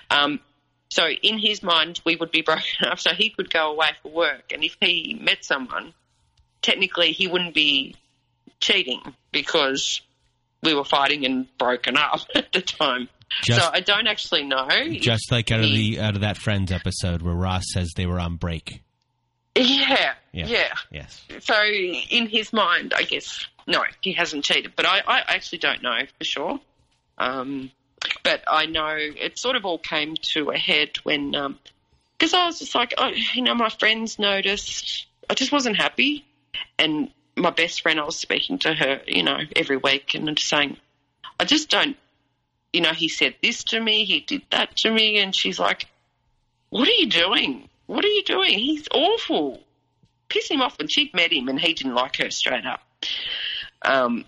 [0.10, 0.42] Um,
[0.90, 4.12] so in his mind, we would be broken up, so he could go away for
[4.12, 5.94] work, and if he met someone,
[6.62, 7.96] technically he wouldn't be
[8.60, 9.02] cheating
[9.32, 10.02] because
[10.62, 13.08] we were fighting and broken up at the time.
[13.44, 14.68] Just- so I don't actually know.
[15.00, 18.06] Just like out of he- the out of that Friends episode where Ross says they
[18.06, 18.83] were on break.
[19.56, 20.46] Yeah, Yeah.
[20.48, 20.74] yeah.
[20.92, 21.24] Yes.
[21.42, 24.74] So in his mind, I guess no, he hasn't cheated.
[24.76, 26.60] But I, I actually don't know for sure.
[27.18, 27.72] Um,
[28.24, 32.60] but I know it sort of all came to a head when, because I was
[32.60, 35.08] just like, oh, you know, my friends noticed.
[35.30, 36.26] I just wasn't happy,
[36.78, 40.36] and my best friend, I was speaking to her, you know, every week, and I'm
[40.36, 40.78] just saying,
[41.40, 41.96] I just don't,
[42.74, 45.88] you know, he said this to me, he did that to me, and she's like,
[46.70, 47.70] what are you doing?
[47.86, 48.60] What are you doing?
[48.60, 49.62] He's awful.
[50.30, 50.78] Piss him off.
[50.80, 52.82] And she'd met him, and he didn't like her straight up.
[53.82, 54.26] Um,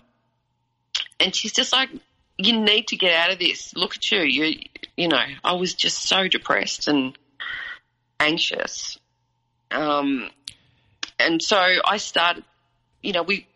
[1.18, 1.90] and she's just like,
[2.38, 3.74] you need to get out of this.
[3.74, 4.20] Look at you.
[4.20, 4.60] You,
[4.96, 7.16] you know, I was just so depressed and
[8.20, 8.98] anxious.
[9.70, 10.30] Um,
[11.18, 12.44] and so I started,
[13.02, 13.46] you know, we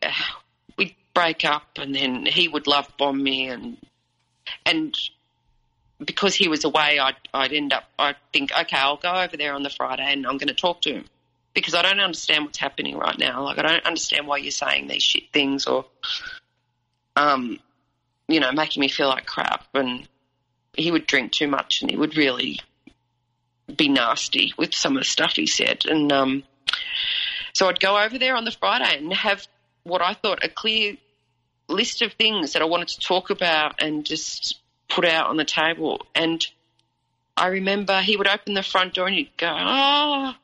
[0.77, 3.77] we'd break up, and then he would love bomb me, and
[4.65, 4.95] and
[6.05, 9.55] because he was away, I'd I'd end up I'd think okay, I'll go over there
[9.55, 11.05] on the Friday, and I'm going to talk to him
[11.55, 13.45] because I don't understand what's happening right now.
[13.45, 15.87] Like I don't understand why you're saying these shit things or
[17.17, 17.59] um
[18.31, 19.67] you know, making me feel like crap.
[19.75, 20.09] And
[20.75, 22.61] he would drink too much and he would really
[23.75, 25.85] be nasty with some of the stuff he said.
[25.87, 26.45] And um,
[27.53, 29.47] so I'd go over there on the Friday and have
[29.83, 30.97] what I thought a clear
[31.69, 34.61] list of things that I wanted to talk about and just
[34.91, 36.07] put out on the table.
[36.15, 36.45] And
[37.37, 40.35] I remember he would open the front door and he'd go, Oh,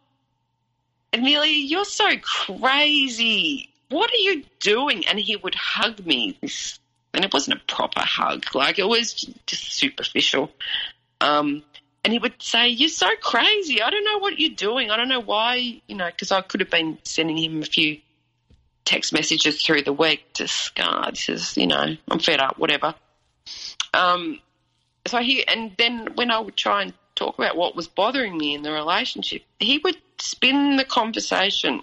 [1.12, 3.70] Amelia, you're so crazy.
[3.88, 5.06] What are you doing?
[5.06, 6.38] And he would hug me,
[7.14, 8.44] and it wasn't a proper hug.
[8.54, 9.14] Like it was
[9.46, 10.50] just superficial.
[11.20, 11.62] Um,
[12.04, 13.80] and he would say, "You're so crazy.
[13.80, 14.90] I don't know what you're doing.
[14.90, 15.80] I don't know why.
[15.86, 18.00] You know, because I could have been sending him a few
[18.84, 20.24] text messages through the week.
[20.34, 22.58] Just, God, this is, you know, I'm fed up.
[22.58, 22.94] Whatever."
[23.96, 24.40] Um,
[25.06, 28.54] so he, and then when I would try and talk about what was bothering me
[28.54, 31.82] in the relationship, he would spin the conversation.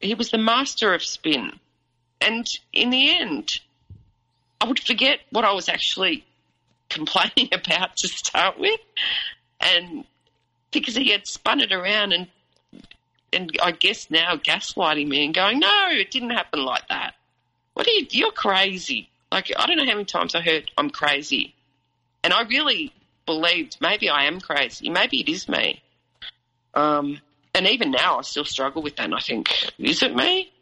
[0.00, 1.58] He was the master of spin.
[2.20, 3.50] And in the end,
[4.60, 6.24] I would forget what I was actually
[6.88, 8.80] complaining about to start with,
[9.60, 10.04] and
[10.70, 12.28] because he had spun it around and
[13.32, 17.14] and I guess now gaslighting me and going, no, it didn't happen like that.
[17.74, 18.06] What are you?
[18.10, 19.09] You're crazy.
[19.32, 21.54] Like I don't know how many times I heard I'm crazy,
[22.24, 22.92] and I really
[23.26, 24.88] believed maybe I am crazy.
[24.88, 25.82] Maybe it is me.
[26.74, 27.20] Um,
[27.54, 29.04] and even now, I still struggle with that.
[29.04, 30.52] And I think, is it me?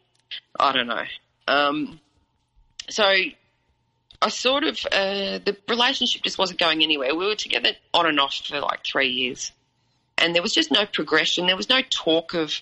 [0.59, 1.03] I don't know.
[1.47, 1.99] Um,
[2.89, 3.03] so
[4.21, 7.15] I sort of uh, the relationship just wasn't going anywhere.
[7.15, 9.51] We were together on and off for like three years,
[10.17, 11.47] and there was just no progression.
[11.47, 12.61] There was no talk of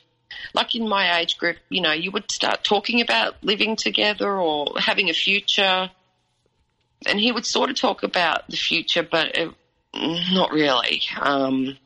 [0.54, 1.58] like in my age group.
[1.70, 5.90] You know, you would start talking about living together or having a future,
[7.06, 9.54] and he would sort of talk about the future, but it,
[9.94, 11.02] not really.
[11.20, 11.78] Um,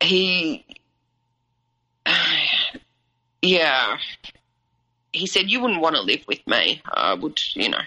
[0.00, 0.64] he,
[3.42, 3.98] yeah,
[5.12, 6.82] he said, You wouldn't want to live with me.
[6.84, 7.82] I would, you know,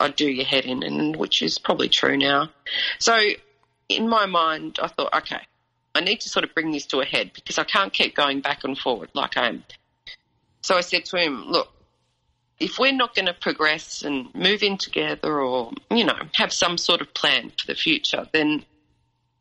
[0.00, 2.50] I'd do your head in, and which is probably true now.
[2.98, 3.18] So
[3.88, 5.40] in my mind, I thought, okay,
[5.94, 8.40] I need to sort of bring this to a head because I can't keep going
[8.40, 9.64] back and forward like I am.
[10.62, 11.68] So I said to him, Look,
[12.58, 16.78] if we're not going to progress and move in together or, you know, have some
[16.78, 18.64] sort of plan for the future, then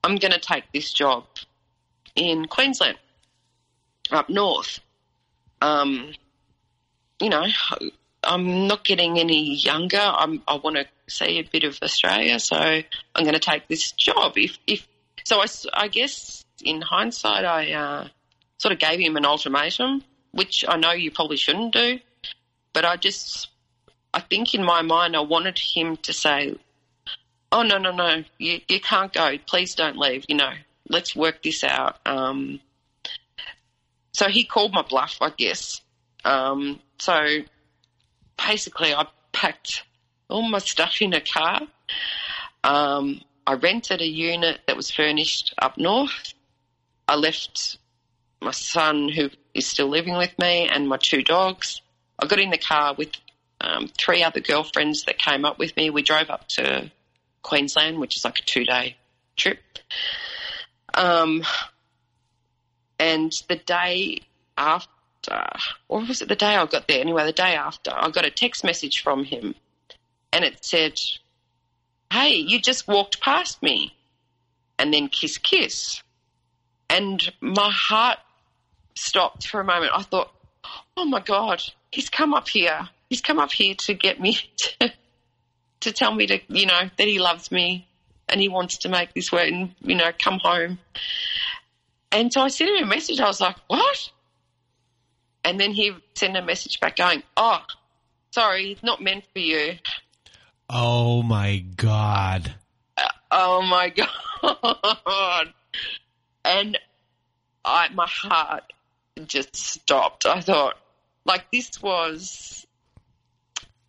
[0.04, 1.26] I'm going to take this job
[2.16, 2.98] in Queensland,
[4.12, 4.80] up north.
[5.62, 6.14] Um,
[7.20, 7.46] you know,
[8.24, 10.02] I'm not getting any younger.
[10.02, 13.92] I'm, I want to see a bit of Australia, so I'm going to take this
[13.92, 14.34] job.
[14.36, 14.88] If, if
[15.24, 18.08] so, I, I guess in hindsight, I uh,
[18.58, 22.00] sort of gave him an ultimatum, which I know you probably shouldn't do,
[22.74, 23.50] but I just,
[24.14, 26.56] I think in my mind, I wanted him to say,
[27.52, 29.38] "Oh no, no, no, you you can't go.
[29.46, 30.26] Please don't leave.
[30.28, 30.54] You know,
[30.90, 32.60] let's work this out." Um,
[34.14, 35.82] so he called my bluff, I guess.
[36.24, 37.40] Um, so
[38.38, 39.84] basically, I packed
[40.30, 41.62] all my stuff in a car.
[42.64, 46.34] Um, I rented a unit that was furnished up north.
[47.08, 47.78] I left
[48.42, 51.82] my son, who is still living with me, and my two dogs.
[52.20, 53.12] I got in the car with
[53.62, 55.90] um, three other girlfriends that came up with me.
[55.90, 56.92] We drove up to
[57.42, 58.98] Queensland, which is like a two day
[59.36, 59.60] trip.
[60.94, 61.44] Um,
[63.00, 64.20] and the day
[64.58, 64.90] after,
[65.28, 67.00] after, or was it the day I got there?
[67.00, 69.56] Anyway, the day after, I got a text message from him
[70.32, 71.00] and it said,
[72.12, 73.96] Hey, you just walked past me.
[74.78, 76.02] And then kiss, kiss.
[76.94, 78.20] And my heart
[78.94, 79.92] stopped for a moment.
[79.96, 80.32] I thought,
[80.96, 82.88] Oh my God, he's come up here.
[83.10, 84.38] He's come up here to get me
[84.80, 84.94] to,
[85.82, 87.88] to tell me to, you know, that he loves me
[88.30, 90.78] and he wants to make this work and, you know, come home.
[92.12, 93.20] And so I sent him a message.
[93.20, 94.12] I was like, What?
[95.44, 97.60] And then he sent a message back going, Oh,
[98.30, 99.78] sorry, it's not meant for you.
[100.70, 102.54] Oh my god.
[102.96, 103.90] Uh, oh my
[105.06, 105.54] god.
[106.46, 106.78] And
[107.64, 108.74] I my heart
[109.26, 110.26] just stopped.
[110.26, 110.78] I thought
[111.26, 112.66] like this was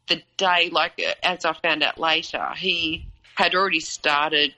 [0.08, 4.54] the day like as I found out later, he had already started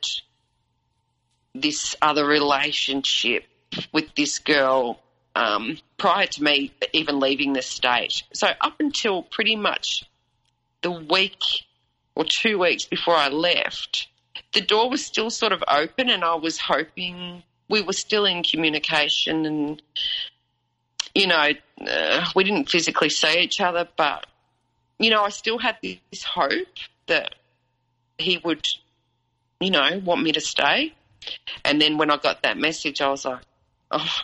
[1.55, 3.45] this other relationship
[3.93, 5.01] with this girl
[5.35, 8.23] um, prior to me even leaving the state.
[8.33, 10.05] So up until pretty much
[10.83, 11.41] the week
[12.15, 14.09] or two weeks before I left,
[14.53, 18.43] the door was still sort of open, and I was hoping we were still in
[18.43, 19.47] communication.
[19.47, 19.83] And
[21.15, 21.51] you know,
[21.81, 24.27] uh, we didn't physically see each other, but
[24.99, 26.69] you know, I still had this hope
[27.07, 27.35] that
[28.19, 28.67] he would,
[29.61, 30.95] you know, want me to stay.
[31.65, 33.43] And then when I got that message, I was like,
[33.91, 34.17] oh,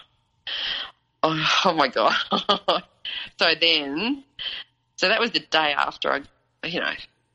[1.23, 2.15] oh, oh my God.
[3.39, 4.25] so then,
[4.97, 6.23] so that was the day after I,
[6.67, 6.93] you know,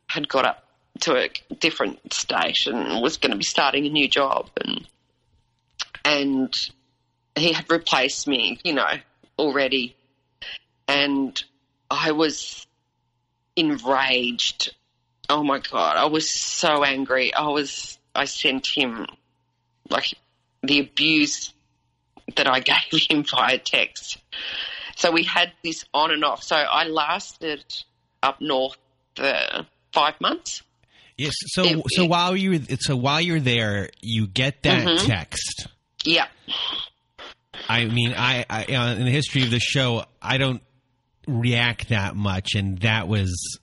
[0.08, 0.64] had got up
[1.01, 4.49] to a different state and was going to be starting a new job.
[4.64, 4.88] And,
[6.08, 6.55] and
[7.36, 8.88] he had replaced me, you know,
[9.38, 9.95] already.
[10.88, 11.41] And
[11.91, 12.66] I was
[13.55, 14.74] enraged.
[15.30, 15.97] Oh my God.
[15.97, 17.34] I was so angry.
[17.34, 19.05] I was, I sent him
[19.89, 20.14] like
[20.64, 21.53] the abuse
[22.36, 22.60] that I
[22.91, 24.18] gave him via text.
[24.95, 26.41] So we had this on and off.
[26.43, 27.64] So I lasted
[28.24, 28.78] up north
[29.16, 30.64] for five months.
[31.18, 31.34] Yes.
[31.47, 35.05] So It- so it- while you so while you're there, you get that Mhm.
[35.05, 35.68] text.
[36.08, 36.28] Yeah.
[37.68, 40.62] I mean, I, I uh, in the history of the show, I don't
[41.28, 43.60] react that much, and that was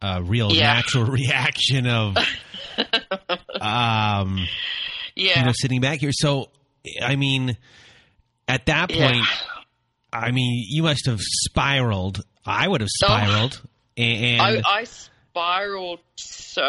[0.00, 0.74] a real Yeah.
[0.74, 2.16] natural reaction of,
[3.60, 4.46] um,
[5.16, 5.40] Yeah.
[5.40, 6.10] you know, sitting back here.
[6.12, 6.50] So,
[7.02, 7.56] I mean,
[8.46, 9.10] at that Yeah.
[9.10, 9.26] point,
[10.12, 12.22] I mean, you must have spiraled.
[12.46, 13.06] I would have Oh.
[13.06, 13.60] spiraled,
[13.96, 16.62] and I, I spiraled so.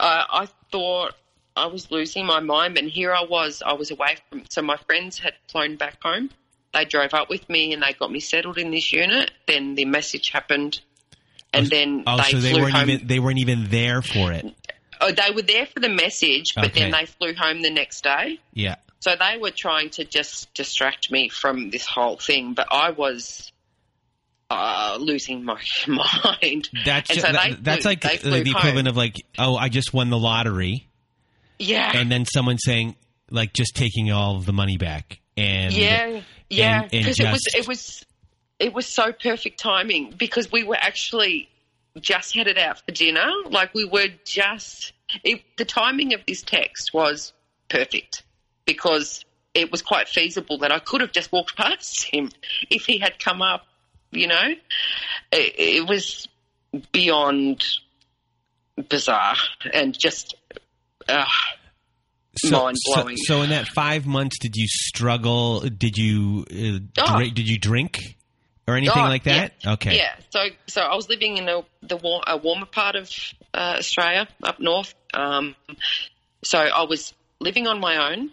[0.00, 1.14] Uh, I thought
[1.58, 3.62] I was losing my mind, and here I was.
[3.64, 4.44] I was away from.
[4.48, 6.30] So my friends had flown back home.
[6.74, 9.30] They drove up with me, and they got me settled in this unit.
[9.46, 10.80] Then the message happened,
[11.52, 12.90] and then oh, they so they flew weren't home.
[12.90, 14.46] even they weren't even there for it.
[15.00, 18.38] oh, they were there for the message, but then they flew home the next day.
[18.52, 18.76] Yeah.
[19.00, 23.52] So they were trying to just distract me from this whole thing, but I was
[24.50, 26.68] uh, losing my mind.
[26.84, 28.46] That's so that- that's like the home.
[28.46, 30.87] equivalent of like, oh, I just won the lottery,
[31.58, 31.92] Yeah.
[31.94, 32.96] and then someone saying
[33.30, 37.68] like just taking all of the money back, and yeah, yeah, because it was it
[37.68, 38.04] was
[38.58, 41.48] it was so perfect timing because we were actually
[42.00, 43.28] just headed out for dinner.
[43.50, 44.92] Like we were just
[45.24, 47.32] it, the timing of this text was
[47.68, 48.22] perfect
[48.64, 52.30] because it was quite feasible that I could have just walked past him
[52.70, 53.62] if he had come up.
[54.10, 54.48] You know,
[55.32, 56.28] it, it was
[56.92, 57.64] beyond
[58.88, 59.36] bizarre
[59.72, 60.34] and just.
[61.08, 61.24] Uh,
[62.36, 62.70] so.
[62.74, 65.60] So, so in that five months, did you struggle?
[65.60, 67.16] Did you uh, Oh.
[67.16, 68.16] drink, did you drink
[68.66, 69.54] or anything Oh, like that?
[69.64, 69.72] yeah.
[69.72, 69.96] Okay.
[69.96, 70.14] Yeah.
[70.30, 73.10] So so I was living in a, the war, a warmer part of
[73.54, 74.94] uh, Australia up north.
[75.14, 75.56] Um,
[76.44, 78.30] so I was living on my own.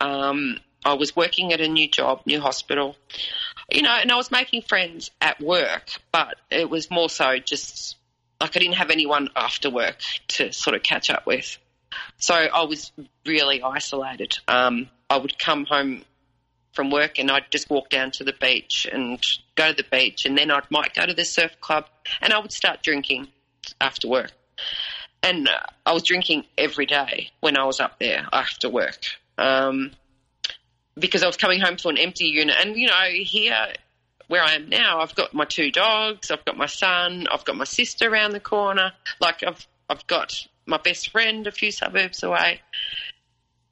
[0.00, 2.96] Um, I was working at a new job, new hospital.
[3.70, 7.96] You know, and I was making friends at work, but it was more so just
[8.40, 9.98] like I didn't have anyone after work
[10.28, 11.58] to sort of catch up with.
[12.18, 12.92] So I was
[13.24, 14.34] really isolated.
[14.48, 16.02] Um, I would come home
[16.72, 19.18] from work and I'd just walk down to the beach and
[19.54, 21.86] go to the beach and then I might go to the surf club
[22.20, 23.28] and I would start drinking
[23.80, 24.32] after work.
[25.22, 29.00] And uh, I was drinking every day when I was up there after work
[29.38, 29.92] um,
[30.96, 32.56] because I was coming home to an empty unit.
[32.60, 33.72] And, you know, here
[34.28, 37.56] where I am now, I've got my two dogs, I've got my son, I've got
[37.56, 38.92] my sister around the corner.
[39.20, 42.60] Like, I've, I've got my best friend a few suburbs away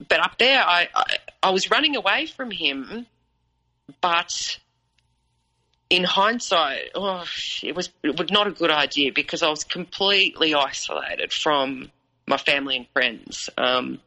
[0.08, 1.04] but up there, I, I
[1.42, 3.06] I was running away from him,
[4.00, 4.58] but
[5.90, 7.24] in hindsight, oh,
[7.62, 11.90] it was it was not a good idea because I was completely isolated from
[12.26, 13.48] my family and friends.
[13.56, 14.00] Um,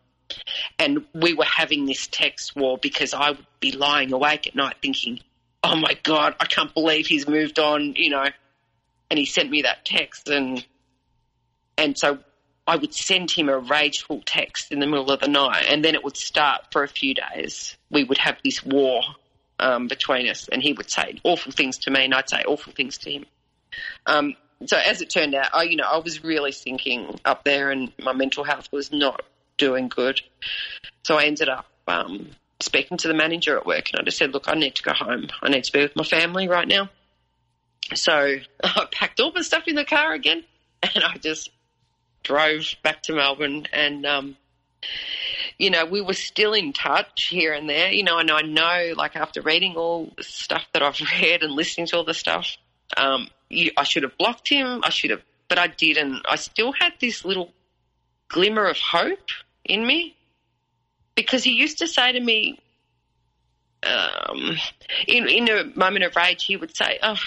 [0.78, 4.76] and we were having this text war because I would be lying awake at night
[4.82, 5.20] thinking,
[5.64, 8.26] "Oh my god, I can't believe he's moved on," you know.
[9.10, 10.66] And he sent me that text, and
[11.78, 12.20] and so
[12.68, 15.96] I would send him a rageful text in the middle of the night, and then
[15.96, 17.78] it would start for a few days.
[17.90, 19.02] We would have this war
[19.58, 22.74] um, between us, and he would say awful things to me, and I'd say awful
[22.74, 23.26] things to him.
[24.06, 27.72] Um, so as it turned out, I, you know, I was really sinking up there,
[27.72, 29.22] and my mental health was not
[29.58, 30.20] doing good.
[31.04, 34.34] So I ended up um, speaking to the manager at work, and I just said,
[34.34, 35.28] "Look, I need to go home.
[35.42, 36.90] I need to be with my family right now."
[37.96, 38.12] So
[38.64, 40.44] I packed all my stuff in the car again,
[40.84, 41.50] and I just
[42.24, 44.38] drove back to Melbourne, and um,
[45.58, 47.92] you know, we were still in touch here and there.
[47.92, 51.54] You know, and I know, like after reading all the stuff that I've read and
[51.54, 52.58] listening to all the stuff,
[52.96, 54.82] um, you, I should have blocked him.
[54.84, 56.22] I should have, but I didn't.
[56.30, 57.52] I still had this little
[58.28, 59.30] glimmer of hope
[59.64, 60.16] in me
[61.16, 62.60] because he used to say to me,
[63.84, 64.58] um,
[65.08, 67.18] in in a moment of rage, he would say, "Oh,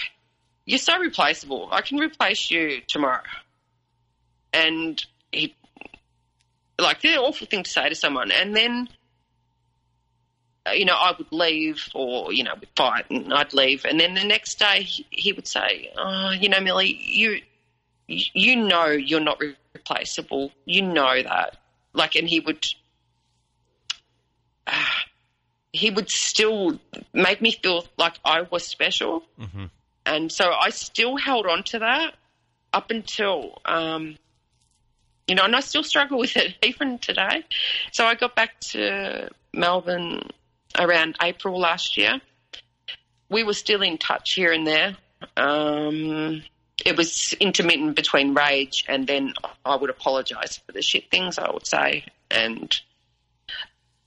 [0.65, 1.69] you're so replaceable.
[1.71, 3.23] I can replace you tomorrow."
[4.53, 5.55] And he,
[6.79, 8.31] like, they're an awful thing to say to someone.
[8.31, 8.89] And then,
[10.65, 13.99] uh, you know, I would leave, or you know, we'd fight, and I'd leave, and
[13.99, 17.41] then the next day he, he would say, "Oh, you know, Millie, you,
[18.07, 19.41] you know, you're not
[19.73, 20.51] replaceable.
[20.65, 21.57] You know that."
[21.93, 22.63] Like, and he would.
[24.67, 24.85] Uh,
[25.73, 26.79] he would still
[27.13, 29.23] make me feel like I was special.
[29.39, 29.65] Mm-hmm.
[30.05, 32.15] And so I still held on to that
[32.73, 34.17] up until, um,
[35.31, 37.45] you know, and I still struggle with it even today.
[37.93, 40.29] So I got back to Melbourne
[40.77, 42.19] around April last year.
[43.29, 44.97] We were still in touch here and there.
[45.37, 46.43] Um,
[46.85, 51.49] it was intermittent between rage and then I would apologise for the shit things I
[51.49, 52.03] would say.
[52.29, 52.75] And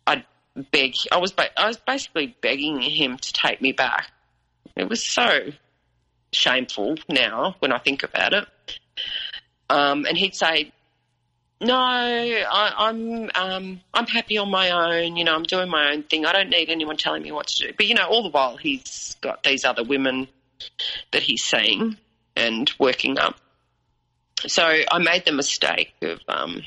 [0.06, 0.26] I'd
[0.72, 0.94] beg.
[1.10, 4.10] I was I was basically begging him to take me back.
[4.76, 5.52] It was so
[6.32, 8.46] shameful now when I think about it.
[9.70, 10.72] Um, and he'd say,
[11.64, 15.16] "No, I, I'm um, I'm happy on my own.
[15.16, 16.26] You know, I'm doing my own thing.
[16.26, 18.56] I don't need anyone telling me what to do." But you know, all the while
[18.56, 20.28] he's got these other women
[21.12, 21.96] that he's seeing
[22.36, 23.36] and working up.
[24.46, 26.62] So I made the mistake of um,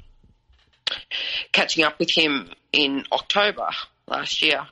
[1.51, 3.69] catching up with him in October
[4.07, 4.65] last year.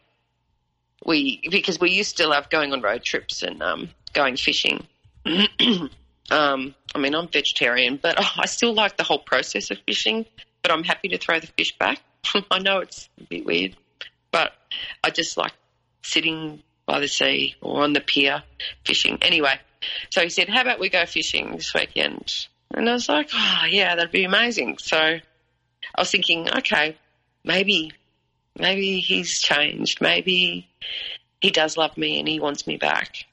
[1.05, 4.87] We because we used to love going on road trips and um, going fishing.
[6.31, 10.25] um, I mean, I'm vegetarian, but I still like the whole process of fishing.
[10.61, 12.01] But I'm happy to throw the fish back.
[12.51, 13.75] I know it's a bit weird,
[14.31, 14.53] but
[15.03, 15.53] I just like
[16.01, 18.41] sitting by the sea or on the pier
[18.83, 19.19] fishing.
[19.21, 19.59] Anyway,
[20.09, 23.65] so he said, "How about we go fishing this weekend?" And I was like, "Oh
[23.69, 26.97] yeah, that'd be amazing." So I was thinking, okay,
[27.43, 27.93] maybe,
[28.57, 30.01] maybe he's changed.
[30.01, 30.67] Maybe
[31.41, 33.25] he does love me and he wants me back.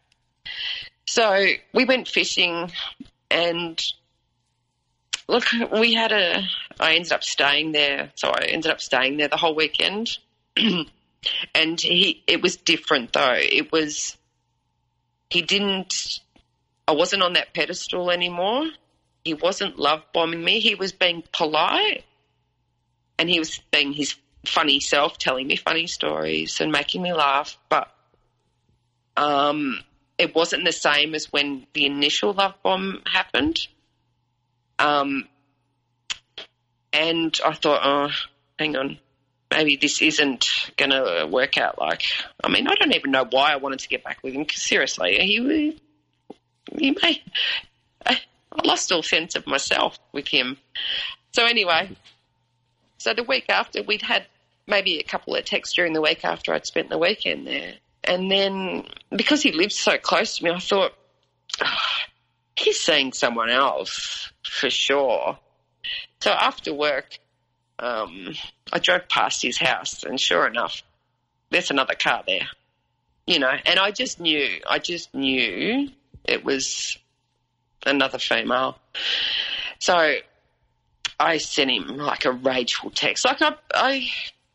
[1.06, 2.70] So we went fishing
[3.30, 3.82] and
[5.28, 6.42] look, we had a,
[6.78, 8.10] I ended up staying there.
[8.14, 10.18] So I ended up staying there the whole weekend.
[10.56, 13.34] and he, it was different though.
[13.36, 14.16] It was,
[15.30, 16.20] he didn't,
[16.86, 18.66] I wasn't on that pedestal anymore.
[19.24, 20.60] He wasn't love bombing me.
[20.60, 22.04] He was being polite
[23.18, 27.56] and he was being his funny self, telling me funny stories and making me laugh.
[27.68, 27.88] But
[29.16, 29.78] um,
[30.22, 33.58] it wasn't the same as when the initial love bomb happened.
[34.78, 35.28] Um,
[36.92, 38.10] and I thought, oh,
[38.58, 38.98] hang on,
[39.50, 40.46] maybe this isn't
[40.76, 41.78] going to work out.
[41.78, 42.02] Like,
[42.42, 44.42] I mean, I don't even know why I wanted to get back with him.
[44.42, 45.80] Because seriously, he
[46.78, 47.22] he may.
[48.06, 48.20] I
[48.64, 50.58] lost all sense of myself with him.
[51.32, 51.96] So anyway,
[52.98, 54.26] so the week after, we'd had
[54.66, 57.74] maybe a couple of texts during the week after I'd spent the weekend there.
[58.04, 58.84] And then
[59.14, 60.92] because he lived so close to me, I thought,
[61.60, 61.76] oh,
[62.56, 65.38] he's seeing someone else for sure.
[66.20, 67.18] So after work,
[67.78, 68.34] um,
[68.72, 70.82] I drove past his house, and sure enough,
[71.50, 72.48] there's another car there.
[73.26, 75.88] You know, and I just knew, I just knew
[76.24, 76.98] it was
[77.84, 78.78] another female.
[79.78, 80.16] So
[81.18, 83.24] I sent him like a rageful text.
[83.24, 84.10] Like I, I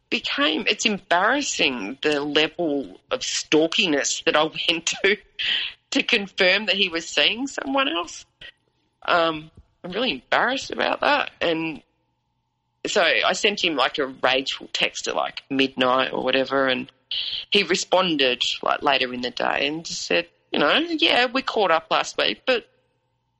[0.09, 5.17] became, it's embarrassing the level of stalkiness that I went to
[5.91, 8.25] to confirm that he was seeing someone else.
[9.03, 9.51] Um,
[9.83, 11.31] I'm really embarrassed about that.
[11.39, 11.81] And
[12.85, 16.67] so I sent him like a rageful text at like midnight or whatever.
[16.67, 16.91] And
[17.49, 21.71] he responded like later in the day and just said, you know, yeah, we caught
[21.71, 22.67] up last week, but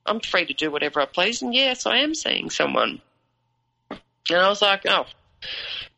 [0.06, 1.42] I'm free to do whatever I please.
[1.42, 3.02] And yes, I am seeing someone.
[3.90, 5.06] And I was like, oh,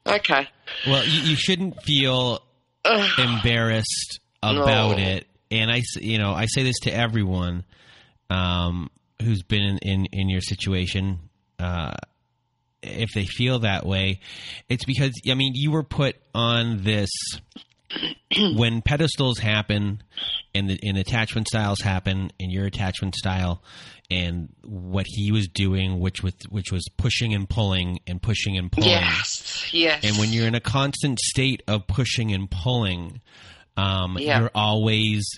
[0.10, 0.48] okay.
[0.88, 2.42] Well, you, you shouldn't feel
[3.18, 5.04] embarrassed about No.
[5.04, 5.28] it.
[5.52, 7.64] And I, you know, I say this to everyone
[8.30, 8.90] um,
[9.22, 11.20] who's been in, in, in your situation.
[11.58, 11.94] Uh,
[12.82, 14.20] if they feel that way,
[14.70, 17.10] it's because I mean you were put on this
[18.56, 20.02] when pedestals happen
[20.56, 23.62] and the and attachment styles happen and your attachment style
[24.12, 28.72] and what he was doing which was which was pushing and pulling and pushing and
[28.72, 30.04] pulling Yes, yes.
[30.04, 33.22] and when you're in a constant state of pushing and pulling
[33.78, 34.40] um, Yeah.
[34.40, 35.30] you're always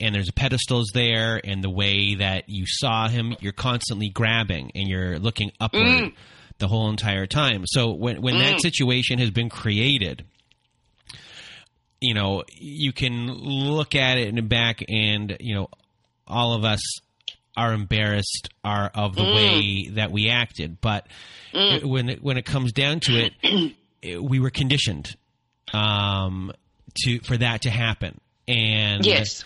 [0.00, 4.88] and there's pedestals there, and the way that you saw him, you're constantly grabbing and
[4.88, 6.10] you're looking upward
[6.58, 7.62] the whole entire time.
[7.66, 10.24] So when when that situation has been created,
[12.00, 15.68] you know, you can look at it in the back, and you know,
[16.26, 16.80] all of us
[17.56, 20.80] are embarrassed are of the way that we acted.
[20.80, 21.06] But
[21.52, 23.32] it- when it, when it comes down to it,
[24.02, 25.16] it- we were conditioned
[25.72, 26.52] um,
[27.04, 29.44] to for that to happen, and Yes.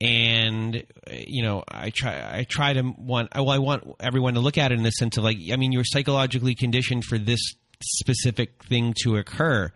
[0.00, 0.82] and
[1.12, 4.72] you know i try i try to want well i want everyone to look at
[4.72, 8.94] it in the sense of like i mean you're psychologically conditioned for this specific thing
[9.02, 9.72] to occur.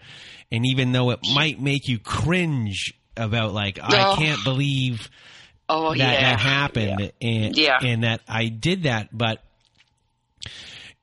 [0.53, 5.09] And even though it might make you cringe about like i can't believe
[5.69, 6.21] Oh that yeah.
[6.33, 7.79] that happened and Yeah.
[7.83, 9.43] and that I did that but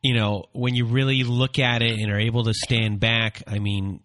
[0.02, 3.60] you know when you really look at it and are able to stand back I
[3.60, 4.00] mean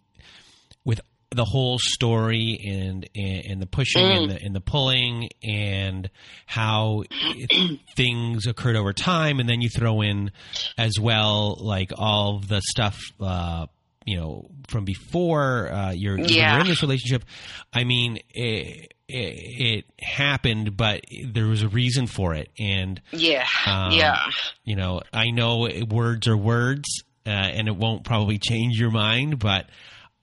[0.84, 1.00] with
[1.30, 6.08] the whole story and and, and the pushing and, the, and the pulling and
[6.46, 7.04] how
[7.96, 10.30] things occurred over time and then you throw in
[10.76, 13.66] as well like all of the stuff uh
[14.06, 16.52] you know from before uh you're, Yeah.
[16.54, 17.24] you're in this relationship
[17.72, 23.46] I mean it, it, it happened but there was a reason for it and Yeah.
[23.66, 24.18] Um, yeah.
[24.64, 29.38] you know, I know words are words, uh, and it won't probably change your mind,
[29.38, 29.66] but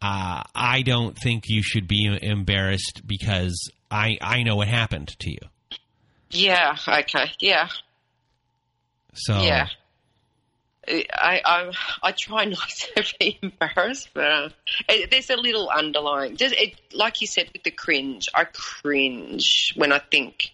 [0.01, 5.31] uh, I don't think you should be embarrassed because I I know what happened to
[5.31, 5.39] you.
[6.31, 6.75] Yeah.
[6.87, 7.31] Okay.
[7.39, 7.69] Yeah.
[9.13, 9.67] So Yeah.
[10.87, 11.71] I, I
[12.03, 14.49] I try not to be embarrassed, but uh,
[14.89, 16.37] it, there's a little underlying.
[16.37, 20.51] Just it, like you said with the cringe, I cringe when I think,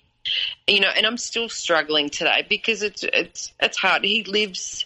[0.67, 4.03] you know, and I'm still struggling today because it's it's it's hard.
[4.03, 4.85] He lives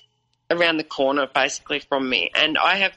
[0.50, 2.94] around the corner basically from me, and I have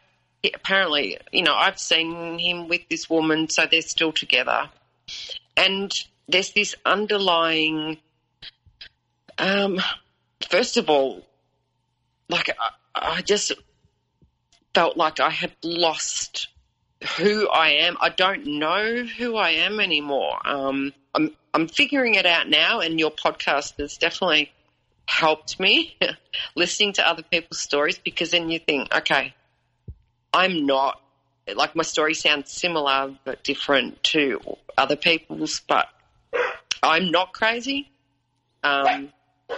[0.55, 4.69] apparently, you know, I've seen him with this woman, so they're still together,
[5.57, 5.93] and
[6.29, 7.99] there's this underlying.
[9.41, 9.81] Um,
[10.51, 11.25] first of all,
[12.29, 13.53] like I, I just
[14.75, 16.49] felt like I had lost
[17.17, 17.97] who I am.
[18.01, 20.39] I don't know who I am anymore.
[20.47, 24.53] Um, I'm I'm figuring it out now, and your podcast has definitely
[25.07, 25.97] helped me
[26.55, 29.35] listening to other people's stories because then you think, okay,
[30.35, 31.01] I'm not
[31.55, 34.39] like my story sounds similar but different to
[34.77, 35.89] other people's, but
[36.83, 37.91] I'm not crazy.
[38.63, 39.11] Um,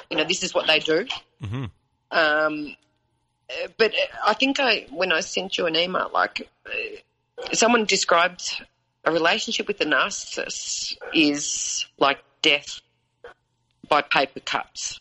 [0.08, 1.06] you know, this is what they do.
[1.42, 1.70] Mhm.
[2.10, 2.76] Um,
[3.78, 3.92] but
[4.24, 8.62] I think I, when I sent you an email, like uh, someone described
[9.04, 12.80] a relationship with a narcissist is like death
[13.88, 15.00] by paper cuts.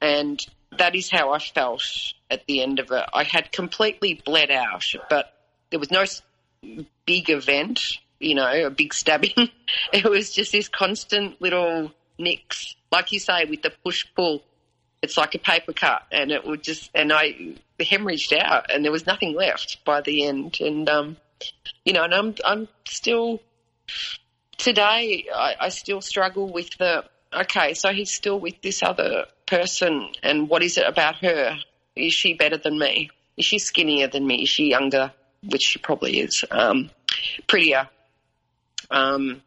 [0.00, 0.44] And
[0.76, 1.82] that is how I felt
[2.30, 3.04] at the end of it.
[3.12, 5.32] I had completely bled out, but
[5.70, 6.04] there was no
[7.06, 9.32] big event, you know, a big stabbing.
[9.92, 14.42] it was just this constant little nicks, like you say, with the push pull.
[15.00, 18.90] It's like a paper cut, and it would just, and I hemorrhaged out, and there
[18.90, 20.58] was nothing left by the end.
[20.60, 21.16] And, um,
[21.84, 23.40] you know, and I'm, I'm still,
[24.56, 30.08] today, I, I still struggle with the, okay, so he's still with this other person,
[30.22, 31.58] and what is it about her?
[31.94, 33.10] Is she better than me?
[33.36, 34.42] Is she skinnier than me?
[34.42, 35.12] Is she younger?
[35.48, 36.44] Which she probably is.
[36.50, 36.90] Um,
[37.46, 37.88] prettier.
[38.90, 39.42] Um,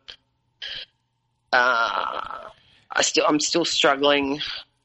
[1.51, 2.47] uh,
[2.89, 4.39] I still, I'm still struggling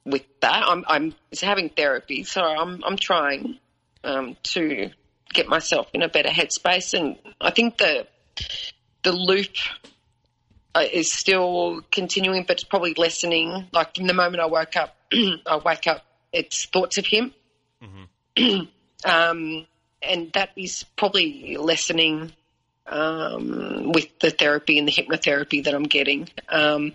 [0.07, 0.62] with that.
[0.66, 3.59] I'm, I'm having therapy, so I'm, I'm trying
[4.04, 4.90] um, to
[5.34, 8.07] get myself in a better headspace, and I think the,
[9.02, 9.50] the loop
[10.74, 13.66] uh, is still continuing, but it's probably lessening.
[13.72, 17.34] Like from the moment I woke up, I wake up, it's thoughts of him,
[19.04, 19.66] um,
[20.02, 22.32] and that is probably lessening
[22.86, 26.28] um, with the therapy and the hypnotherapy that I'm getting.
[26.48, 26.94] Um,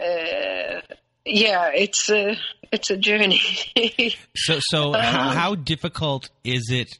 [0.00, 0.80] uh,
[1.28, 2.36] yeah, it's a
[2.72, 3.40] it's a journey.
[4.36, 6.98] So, so how, um, how difficult is it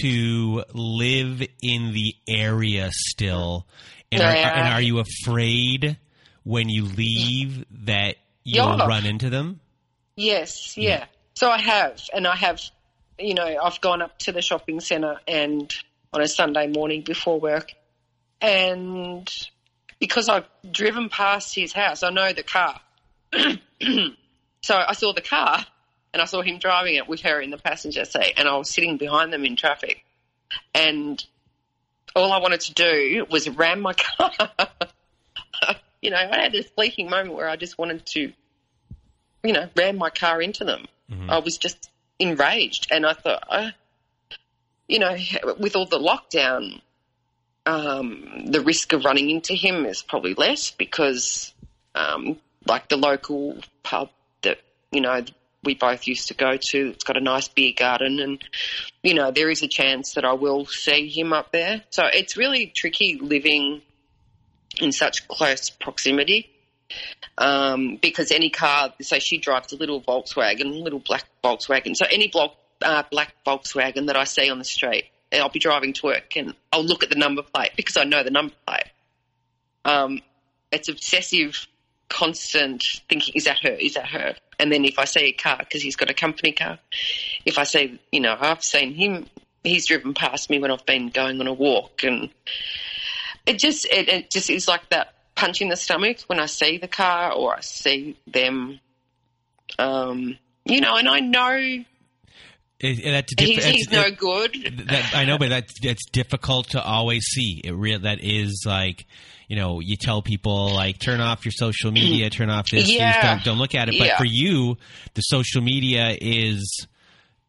[0.00, 3.66] to live in the area still?
[4.10, 5.98] And are, and are you afraid
[6.44, 8.86] when you leave that you'll Yeah.
[8.86, 9.60] run into them?
[10.16, 11.06] Yes, yeah.
[11.36, 12.60] So I have, and I have,
[13.18, 15.72] you know, I've gone up to the shopping centre and
[16.12, 17.72] on a Sunday morning before work,
[18.40, 19.30] and
[19.98, 22.80] because I've driven past his house, I know the car.
[24.62, 25.64] so I saw the car,
[26.12, 28.70] and I saw him driving it with her in the passenger seat, and I was
[28.70, 30.04] sitting behind them in traffic,
[30.74, 31.22] and
[32.16, 34.30] all I wanted to do was ram my car.
[36.00, 38.32] you know, I had this fleeting moment where I just wanted to
[39.42, 40.86] you know, ram my car into them.
[41.30, 43.70] I was just enraged, and I thought, uh,
[44.86, 45.16] you know,
[45.58, 46.80] with all the lockdown,
[47.68, 51.52] um, the risk of running into him is probably less because,
[51.94, 54.08] um, like the local pub
[54.42, 54.58] that
[54.90, 55.22] you know
[55.62, 58.42] we both used to go to, it's got a nice beer garden, and
[59.02, 61.82] you know there is a chance that I will see him up there.
[61.90, 63.82] So it's really tricky living
[64.80, 66.50] in such close proximity.
[67.36, 71.94] Um, because any car, so she drives a little Volkswagen, little black Volkswagen.
[71.94, 75.58] So any block, uh, black Volkswagen that I see on the street, and I'll be
[75.58, 78.54] driving to work and I'll look at the number plate because I know the number
[78.66, 78.84] plate.
[79.84, 80.20] Um,
[80.70, 81.66] it's obsessive,
[82.08, 83.70] constant thinking, is that her?
[83.72, 84.34] Is that her?
[84.58, 86.78] And then if I see a car, because he's got a company car,
[87.44, 89.26] if I see, you know, I've seen him,
[89.62, 92.30] he's driven past me when I've been going on a walk and
[93.46, 96.78] it just, it, it just is like that punch in the stomach when I see
[96.78, 98.80] the car or I see them.
[99.78, 101.84] Um, you know, and I know
[102.80, 104.84] It- it- that's diff- he's, he's no it- good.
[104.88, 107.60] that, I know, but that's that's difficult to always see.
[107.64, 109.04] It real that is like
[109.48, 113.34] you know you tell people like turn off your social media, turn off this, Yeah.
[113.36, 113.98] don't don't look at it.
[113.98, 114.18] But Yeah.
[114.18, 114.76] for you,
[115.14, 116.86] the social media is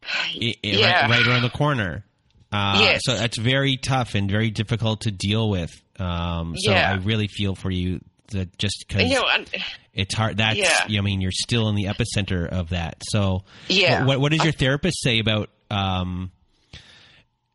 [0.04, 1.02] i- i- Yeah.
[1.02, 2.04] right, right around the corner.
[2.52, 3.02] Uh, Yes.
[3.04, 5.70] So that's very tough and very difficult to deal with.
[6.00, 6.72] Um, so.
[6.72, 8.00] I really feel for you
[8.30, 9.44] that just because You know,
[9.92, 10.38] it's hard.
[10.38, 10.98] That's Yeah.
[10.98, 13.02] I mean, you're still in the epicenter of that.
[13.08, 14.04] So Yeah.
[14.04, 16.30] what, what does your therapist say about um,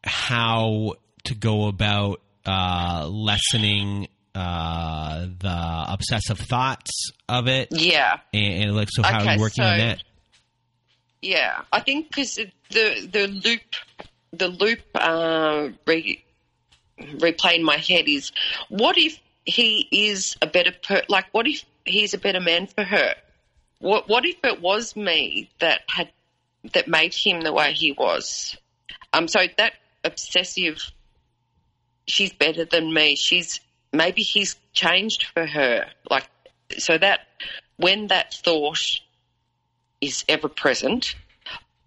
[0.03, 0.93] how
[1.25, 6.91] to go about uh, lessening uh, the obsessive thoughts
[7.29, 8.17] of it, yeah.
[8.33, 10.03] and, and like so how are you working on that?
[11.21, 13.61] Yeah, I think because the the loop
[14.33, 16.23] the loop uh, re,
[16.99, 18.31] replay in my head is
[18.69, 22.83] what if he is a better per like what if he's a better man for
[22.83, 23.15] her?
[23.79, 26.09] What what if it was me that had
[26.73, 28.57] that made him the way he was?
[29.13, 29.73] Um, so that
[30.03, 30.91] obsessive,
[32.07, 33.15] she's better than me.
[33.15, 33.61] She's
[33.93, 35.85] maybe he's changed for her.
[36.09, 36.27] Like
[36.77, 37.21] so that
[37.77, 38.99] when that thought
[40.01, 41.15] is ever present,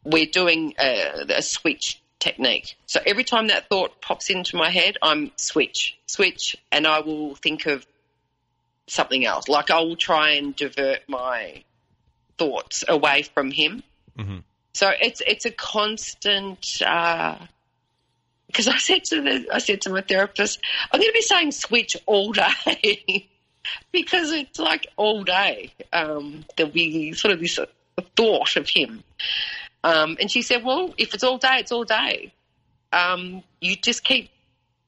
[0.05, 2.77] we're doing a, a switch technique.
[2.87, 7.35] So every time that thought pops into my head, I'm switch, switch, and I will
[7.37, 7.87] think of
[8.87, 9.49] something else.
[9.49, 11.65] Like I will try and divert my
[12.39, 13.83] thoughts away from him.
[14.17, 14.43] Mhm.
[14.75, 16.65] So it's it's a constant.
[18.47, 20.61] Because I said to the I said to my therapist,
[20.91, 23.29] I'm going to be saying switch all day.
[23.93, 25.73] because it's like all day.
[25.93, 27.67] Um, there'll be sort of this uh,
[28.17, 29.05] thought of him.
[29.85, 32.33] Um, and she said, well, if it's all day, it's all day.
[32.93, 34.31] Um, you just keep,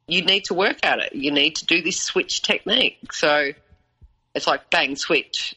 [0.08, 1.14] you need to work at it.
[1.14, 3.12] You need to do this switch technique.
[3.12, 3.50] So
[4.34, 5.54] it's like bang, switch,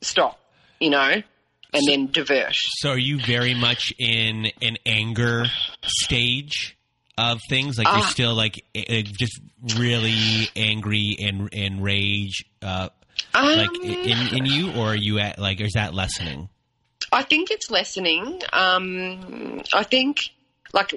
[0.00, 0.38] stop,
[0.78, 1.22] you know,
[1.72, 2.54] and then divert.
[2.54, 5.44] So are you very much in an anger
[5.84, 6.76] stage
[7.18, 7.78] of things?
[7.78, 8.08] Like you're Ah.
[8.10, 8.64] still like
[9.18, 9.40] just
[9.76, 12.88] really angry and and rage, uh,
[13.34, 16.48] like Um, in in you, or are you at like is that lessening?
[17.12, 18.40] I think it's lessening.
[18.52, 20.30] Um, I think,
[20.72, 20.94] like,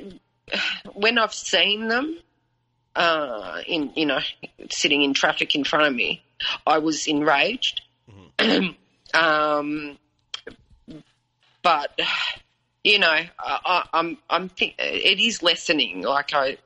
[0.94, 2.18] when I've seen them,
[2.96, 4.20] uh, in you know,
[4.70, 6.24] sitting in traffic in front of me,
[6.66, 7.82] I was enraged.
[9.14, 9.98] um,
[11.64, 12.00] but
[12.84, 16.02] you know, I, I, I'm I'm think it is lessening.
[16.02, 16.58] Like I,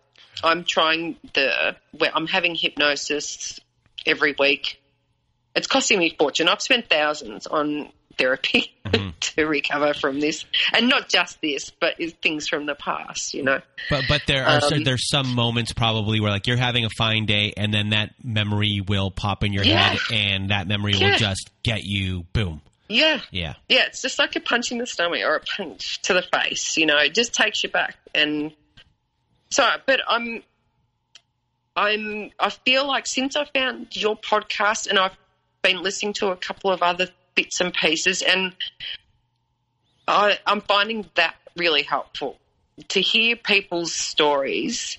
[0.43, 1.75] I'm trying the.
[1.97, 3.59] Where I'm having hypnosis
[4.05, 4.81] every week.
[5.55, 6.47] It's costing me a fortune.
[6.47, 8.73] I've spent thousands on therapy
[9.19, 13.33] to recover from this, and not just this, but things from the past.
[13.33, 13.61] You know.
[13.89, 16.89] But but there are so Um, there's some moments probably where like you're having a
[16.97, 19.89] fine day and then that memory will pop in your Yeah.
[19.89, 22.61] head and that memory will just get you boom.
[22.89, 23.19] Yeah.
[23.31, 23.55] Yeah.
[23.67, 26.77] Yeah, it's just like a punch in the stomach or a punch to the face,
[26.77, 27.97] you know, it just takes you back.
[28.15, 28.53] And
[29.49, 30.41] so, but I'm,
[31.75, 35.15] I'm, I feel like since I found your podcast and I've
[35.61, 37.07] been listening to a couple of other
[37.37, 38.53] bits and pieces, and
[40.07, 42.37] I, I'm finding that really helpful
[42.89, 44.97] to hear people's stories.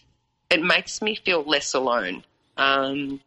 [0.49, 2.25] It makes me feel less alone.
[2.57, 3.21] Um,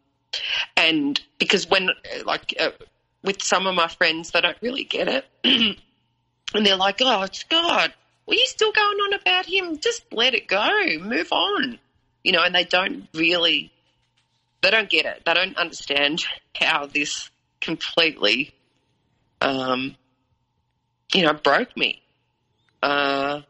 [0.75, 1.89] and because when,
[2.25, 2.71] like, uh,
[3.23, 5.25] with some of my friends, they don't really get it.
[5.43, 7.93] and they're like, oh, it's God,
[8.25, 9.77] were you still going on about him?
[9.79, 11.79] Just let it go, move on.
[12.23, 13.71] You know, and they don't really,
[14.61, 15.23] they don't get it.
[15.25, 16.23] They don't understand
[16.55, 17.29] how this
[17.61, 18.53] completely,
[19.41, 19.95] um,
[21.13, 22.01] you know, broke me.
[22.81, 23.41] Uh,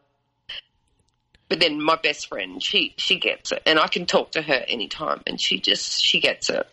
[1.47, 4.63] but then my best friend, she she gets it, and I can talk to her
[4.67, 6.65] anytime, and she just she gets it.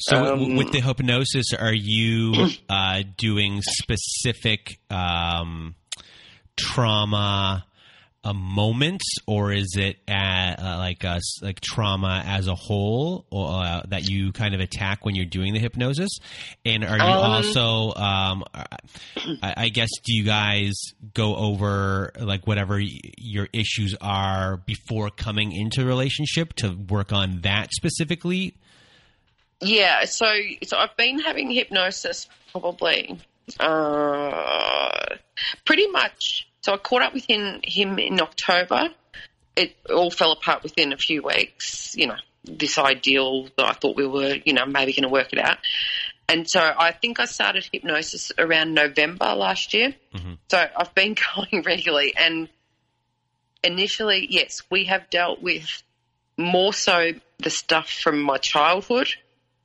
[0.00, 5.74] So Um, with the hypnosis, are you uh, doing specific um,
[6.56, 7.66] trauma
[8.22, 13.82] a moment, or is it uh like a, like trauma as a whole, or uh,
[13.88, 16.10] that you kind of attack when you're doing the hypnosis?
[16.64, 18.44] And are you Um, also, um,
[19.42, 20.74] I, I guess, do you guys
[21.14, 27.12] go over like whatever y- your issues are before coming into a relationship to work
[27.14, 28.54] on that specifically?
[29.62, 30.26] Yeah, so
[30.62, 33.18] so I've been having hypnosis probably
[33.58, 35.16] uh,
[35.64, 36.46] pretty much.
[36.62, 38.90] So I caught up with him, him in October.
[39.56, 41.94] It all fell apart within a few weeks.
[41.96, 45.32] You know, this ideal that I thought we were, you know, maybe going to work
[45.32, 45.58] it out.
[46.28, 49.94] And so I think I started hypnosis around November last year.
[50.14, 50.34] Mm-hmm.
[50.48, 52.14] So I've been going regularly.
[52.16, 52.48] And
[53.64, 55.82] initially, yes, we have dealt with
[56.36, 59.08] more so the stuff from my childhood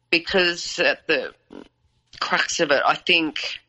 [0.10, 1.34] because at the
[2.20, 3.60] crux of it, I think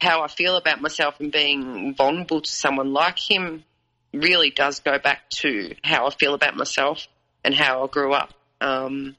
[0.00, 3.64] how I feel about myself and being vulnerable to someone like him
[4.12, 7.06] really does go back to how I feel about myself
[7.44, 9.16] and how I grew up, um,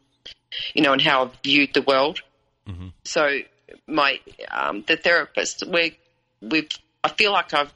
[0.73, 2.21] you know, and how I viewed the world.
[3.03, 3.39] So
[3.88, 4.19] my
[4.49, 5.97] um, the therapist, we
[6.41, 6.69] we've
[7.03, 7.73] I feel like I've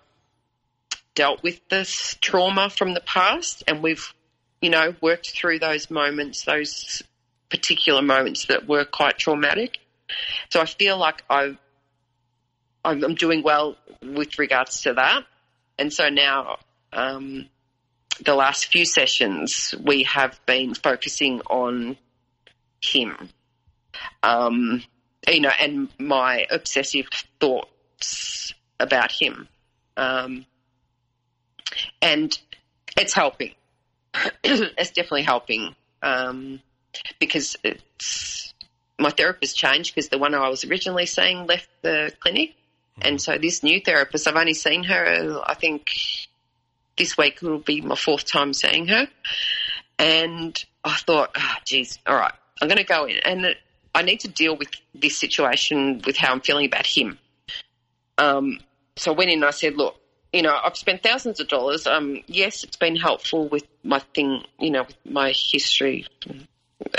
[1.16, 4.14] dealt with this trauma from the past, and we've
[4.62, 7.02] you know worked through those moments, those
[7.50, 9.78] particular moments that were quite traumatic.
[10.50, 11.58] So I feel like I've
[12.86, 15.24] I'm doing well with regards to that,
[15.78, 16.58] and so now.
[16.94, 17.50] Um,
[18.24, 21.98] the last few sessions, we have been focusing on
[22.82, 23.30] him
[24.24, 24.84] um,
[25.28, 27.08] you know, and my obsessive
[27.40, 29.48] thoughts about him.
[29.98, 30.46] Um,
[32.02, 32.38] and
[32.98, 33.54] it's helping.
[34.44, 36.62] it's definitely helping um,
[37.20, 38.54] because it's
[39.00, 42.56] my therapist changed because the one I was originally seeing left the clinic.
[43.02, 45.92] And so this new therapist, I've only seen her, I think
[46.98, 49.08] this week will be my fourth time seeing her.
[50.00, 53.18] And I thought, oh, geez, all right, I'm going to go in.
[53.18, 53.56] And
[53.94, 57.18] I need to deal with this situation with how I'm feeling about him.
[58.18, 58.60] Um,
[58.96, 59.96] so I went in and I said, look,
[60.32, 61.88] you know, I've spent thousands of dollars.
[61.88, 66.08] Um, yes, it's been helpful with my thing, you know, with my history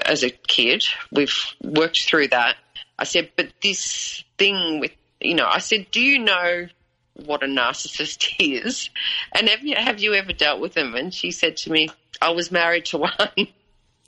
[0.04, 0.84] as a kid.
[1.12, 2.56] We've worked through that.
[2.98, 6.66] I said, but this thing with, you know, I said, do you know
[7.14, 8.90] what a narcissist is?
[9.34, 10.94] And have you, have you ever dealt with them?
[10.94, 11.88] And she said to me,
[12.20, 13.48] I was married to one.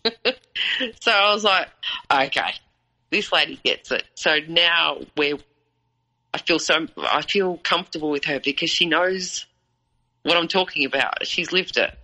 [1.00, 1.68] so I was like,
[2.10, 2.52] okay,
[3.10, 4.04] this lady gets it.
[4.14, 5.38] So now we're,
[6.32, 9.46] I feel so, I feel comfortable with her because she knows
[10.22, 11.26] what I'm talking about.
[11.26, 11.94] She's lived it.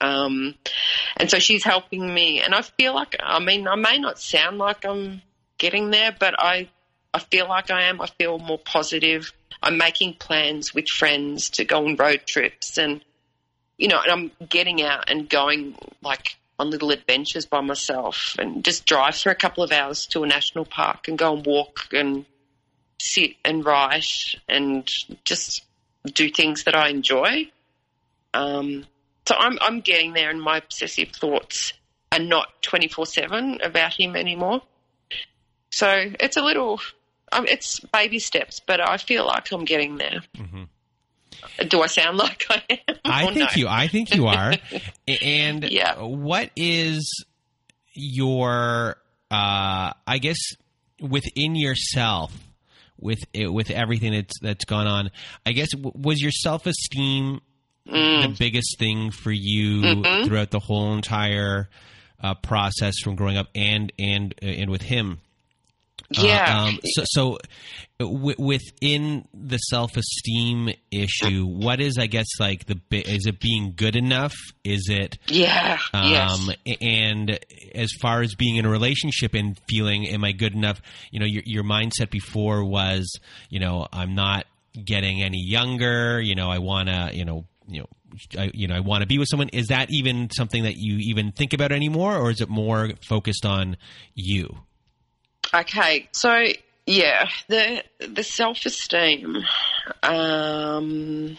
[0.00, 0.54] Um,
[1.16, 2.40] and so she's helping me.
[2.40, 5.22] And I feel like, I mean, I may not sound like I'm
[5.58, 6.70] getting there, but I,
[7.14, 8.00] I feel like I am.
[8.00, 9.32] I feel more positive.
[9.62, 13.04] I'm making plans with friends to go on road trips and,
[13.76, 18.64] you know, and I'm getting out and going like on little adventures by myself and
[18.64, 21.86] just drive for a couple of hours to a national park and go and walk
[21.92, 22.24] and
[23.00, 24.88] sit and write and
[25.24, 25.64] just
[26.04, 27.50] do things that I enjoy.
[28.34, 28.86] Um,
[29.26, 31.72] so I'm I'm getting there, and my obsessive thoughts
[32.12, 34.62] are not twenty four seven about him anymore.
[35.70, 36.80] So it's a little,
[37.32, 40.20] um, it's baby steps, but I feel like I'm getting there.
[41.68, 42.96] Do I sound like I am?
[43.04, 43.46] I think no?
[43.54, 43.68] you.
[43.68, 44.54] I think you are.
[45.22, 45.94] And Yeah.
[46.02, 47.08] what is
[47.94, 48.96] your?
[49.30, 50.38] Uh, I guess
[51.00, 52.32] within yourself,
[52.98, 55.10] with it, with everything that's that's gone on.
[55.46, 57.40] I guess was your self esteem
[57.88, 58.20] Mm.
[58.22, 60.26] the biggest thing for you Mm-hmm.
[60.26, 61.70] throughout the whole entire
[62.22, 65.20] uh, process from growing up and and and with him.
[66.16, 66.62] Uh, Yeah.
[66.64, 67.38] um, so, so
[67.98, 73.74] w- within the self esteem issue, what is, I guess, like the is it being
[73.76, 74.34] good enough?
[74.64, 75.78] Is it yeah.
[75.92, 76.30] yes.
[76.48, 77.38] um, a- and
[77.74, 80.80] as far as being in a relationship and feeling, am I good enough?
[81.10, 83.18] You know, your your mindset before was,
[83.50, 84.46] you know, I'm not
[84.82, 86.20] getting any younger.
[86.20, 87.86] You know, I want to, you know, you know.
[88.38, 89.50] I, you know, I want to be with someone.
[89.50, 93.44] Is that even something that you even think about anymore, or is it more focused
[93.44, 93.76] on
[94.14, 94.56] you?
[95.52, 96.46] Okay, so
[96.86, 99.44] yeah, the the self esteem,
[100.02, 101.38] um,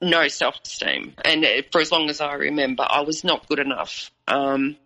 [0.00, 4.12] no self esteem, and for as long as I remember, I was not good enough.
[4.28, 4.76] Um,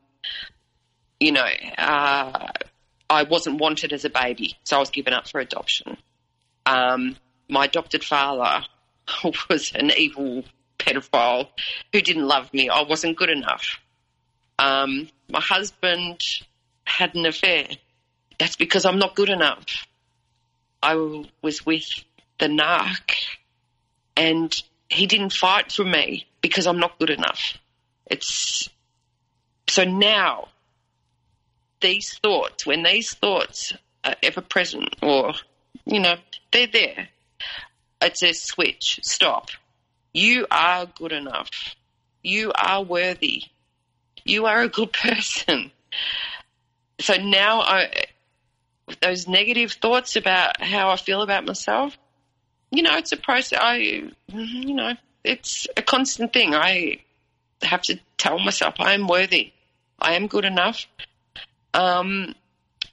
[1.20, 2.48] you know, uh,
[3.10, 5.98] I wasn't wanted as a baby, so I was given up for adoption.
[6.64, 7.16] Um,
[7.50, 8.64] my adopted father
[9.50, 10.44] was an evil
[10.78, 11.48] pedophile
[11.92, 12.70] who didn't love me.
[12.70, 13.78] I wasn't good enough.
[14.58, 16.22] Um, my husband
[16.84, 17.66] had an affair
[18.42, 19.86] that's because I'm not good enough.
[20.82, 20.96] I
[21.42, 21.86] was with
[22.40, 23.12] the narc
[24.16, 24.52] and
[24.88, 27.56] he didn't fight for me because I'm not good enough.
[28.04, 28.68] It's
[29.68, 30.48] so now
[31.80, 35.34] these thoughts, when these thoughts are ever present or,
[35.84, 36.16] you know,
[36.50, 37.10] they're there,
[38.00, 38.98] it's a switch.
[39.04, 39.50] Stop.
[40.12, 41.76] You are good enough.
[42.24, 43.44] You are worthy.
[44.24, 45.70] You are a good person.
[46.98, 48.06] So now I,
[49.00, 51.96] those negative thoughts about how I feel about myself,
[52.70, 53.58] you know, it's a process.
[53.60, 53.76] I,
[54.28, 54.94] you know,
[55.24, 56.54] it's a constant thing.
[56.54, 56.98] I
[57.62, 59.52] have to tell myself I am worthy.
[59.98, 60.86] I am good enough.
[61.74, 62.34] Um,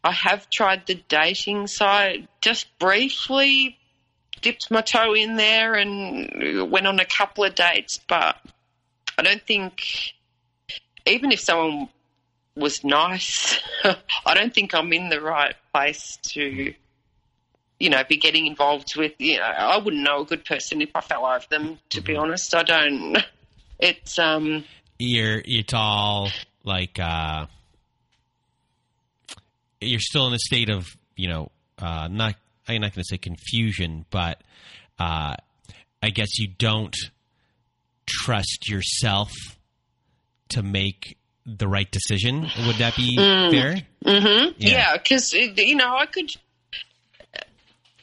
[0.03, 3.77] I have tried the dating side just briefly,
[4.41, 8.38] dipped my toe in there and went on a couple of dates, but
[9.17, 10.13] I don't think,
[11.05, 11.89] even if someone
[12.55, 13.59] was nice,
[14.26, 16.73] I don't think I'm in the right place to,
[17.80, 20.89] you know, be getting involved with, you know, I wouldn't know a good person if
[20.95, 22.53] I fell over them, to be honest.
[22.53, 23.17] I don't,
[23.80, 24.65] it's, um,
[24.97, 26.30] You're it's all
[26.63, 27.45] like uh,
[29.81, 32.35] you're still in a state of you know uh, not
[32.67, 34.41] I'm not going to say confusion, but
[34.99, 35.35] uh,
[36.03, 36.95] I guess you don't
[38.07, 39.31] trust yourself
[40.49, 41.17] to make
[41.57, 42.41] the right decision.
[42.67, 43.76] Would that be fair?
[44.05, 44.53] Mm-hmm.
[44.57, 46.31] Yeah, because you know I could.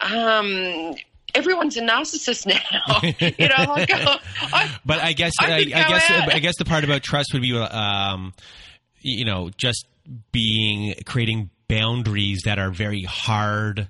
[0.00, 0.94] Um,
[1.34, 3.00] everyone's a narcissist now.
[3.38, 6.34] you know, like, I, But I guess I I, I, guess out.
[6.34, 8.34] I guess the part about trust would be, um,
[9.00, 9.86] you know, just
[10.32, 13.88] being creating boundaries that are very hard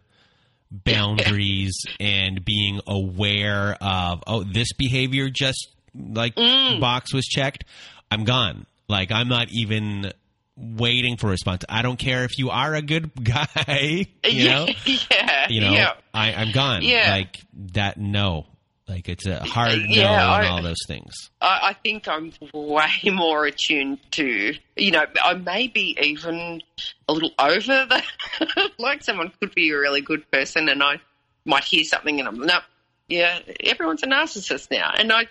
[0.70, 6.80] boundaries and being aware of oh this behavior just like Mm.
[6.80, 7.64] box was checked
[8.10, 10.12] i'm gone like i'm not even
[10.56, 14.66] waiting for a response i don't care if you are a good guy you know
[15.10, 15.92] yeah, you know yeah.
[16.14, 17.10] I, i'm gone Yeah.
[17.10, 17.40] like
[17.72, 18.46] that no
[18.88, 22.32] like it's a hard no Yeah, and I- all those things I, I think I'm
[22.54, 26.62] way more attuned to, you know, I may be even
[27.08, 28.02] a little over the,
[28.78, 31.00] like someone could be a really good person and I
[31.44, 32.58] might hear something and I'm, no,
[33.08, 34.92] yeah, everyone's a narcissist now.
[34.96, 35.26] And I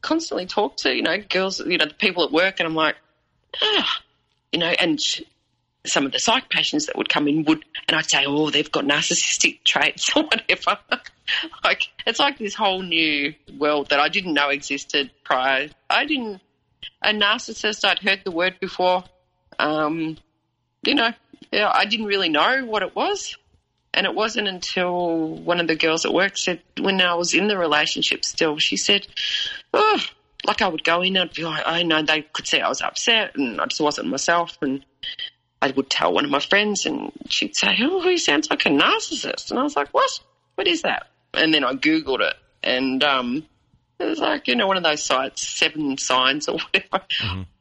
[0.00, 2.96] constantly talk to, you know, girls, you know, the people at work and I'm like,
[3.62, 4.02] ah,
[4.52, 4.98] you know, and
[5.86, 8.70] some of the psych patients that would come in would, and I'd say, oh, they've
[8.70, 10.78] got narcissistic traits or whatever.
[11.64, 15.70] like, it's like this whole new world that I didn't know existed prior.
[15.88, 16.40] I didn't,
[17.02, 19.04] a narcissist, I'd heard the word before.
[19.58, 20.16] Um,
[20.82, 21.12] you know,
[21.52, 23.36] yeah, I didn't really know what it was.
[23.92, 27.48] And it wasn't until one of the girls at work said, when I was in
[27.48, 29.06] the relationship still, she said,
[29.74, 30.00] oh,
[30.46, 32.82] like I would go in I'd be like, I know they could see I was
[32.82, 34.56] upset and I just wasn't myself.
[34.62, 34.84] And
[35.60, 38.70] I would tell one of my friends and she'd say, oh, he sounds like a
[38.70, 39.50] narcissist.
[39.50, 40.10] And I was like, what?
[40.54, 41.08] What is that?
[41.34, 43.46] And then I Googled it and, um,
[43.98, 47.04] it was like, you know, one of those sites, Seven Signs or whatever.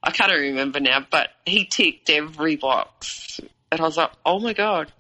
[0.02, 3.42] I can't remember now, but he ticked every box.
[3.72, 4.92] And I was like, oh my God,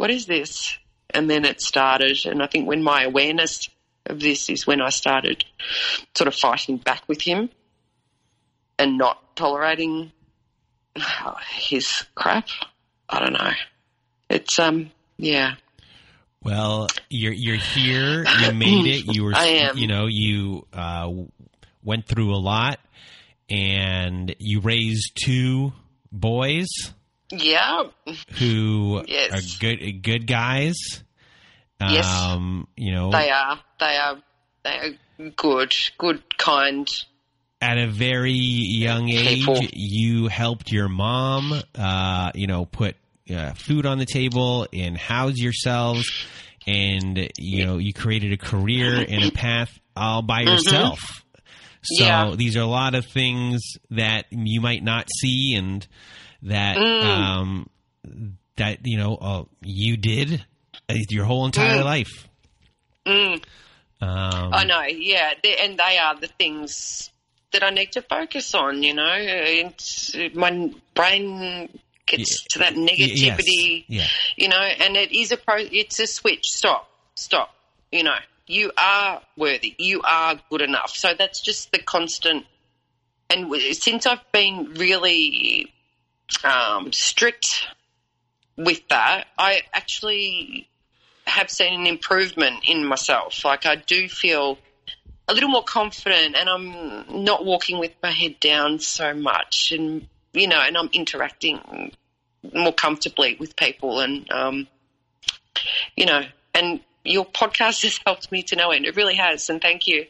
[0.00, 0.78] what is this?
[1.10, 2.24] And then it started.
[2.24, 3.68] And I think when my awareness
[4.06, 5.44] of this is when I started
[6.14, 7.50] sort of fighting back with him
[8.78, 10.10] and not tolerating
[11.50, 12.48] his crap.
[13.10, 13.50] I don't know.
[14.30, 15.56] It's, um, yeah.
[16.42, 18.24] Well, you're you're here.
[18.24, 19.14] You made it.
[19.14, 19.76] You were, I am.
[19.76, 21.12] you know, you uh,
[21.84, 22.80] went through a lot,
[23.50, 25.74] and you raised two
[26.10, 26.68] boys
[27.30, 27.84] Yeah.
[28.38, 29.32] who Yes.
[29.32, 30.76] are good good guys.
[31.80, 32.06] Yes.
[32.06, 33.58] Um, you know, They are.
[33.78, 34.16] They are.
[34.64, 35.72] They are good.
[35.98, 36.88] Good, kind.
[37.62, 39.60] at a very young age, People.
[39.72, 42.96] you helped your mom, uh, you know, put
[43.34, 46.06] uh, food on the table and house yourselves,
[46.66, 51.00] and you know, you created a career and a path all by yourself.
[51.82, 52.30] So Mm-hmm.
[52.30, 52.34] Yeah.
[52.36, 55.86] these are a lot of things that you might not see, and
[56.42, 57.04] that Mm.
[57.04, 57.70] um,
[58.56, 60.44] that you know uh, you did
[60.88, 62.28] uh, your whole entire life.
[63.06, 63.40] Um,
[64.02, 64.82] I know.
[64.82, 67.10] Yeah, they, and they are the things
[67.52, 68.82] that I need to focus on.
[68.82, 71.68] You know, it's, my brain
[72.06, 73.84] gets to that negativity.
[73.88, 73.88] Yes.
[73.88, 74.06] Yeah.
[74.36, 75.56] You know, and it is a pro.
[75.58, 76.46] It's a switch.
[76.46, 76.88] Stop.
[77.14, 77.54] Stop.
[77.92, 79.74] You know, you are worthy.
[79.78, 80.92] You are good enough.
[80.94, 82.46] So that's just the constant.
[83.28, 85.72] And since I've been really
[86.44, 87.66] um, strict
[88.56, 90.68] with that, I actually
[91.26, 93.44] have seen an improvement in myself.
[93.44, 94.58] Like I do feel
[95.28, 100.08] a little more confident, and I'm not walking with my head down so much, and
[100.32, 101.92] you know, and I'm interacting
[102.54, 104.66] more comfortably with people, and um,
[105.96, 106.22] you know,
[106.54, 108.86] and your podcast has helped me to no end.
[108.86, 110.06] It really has, and thank you.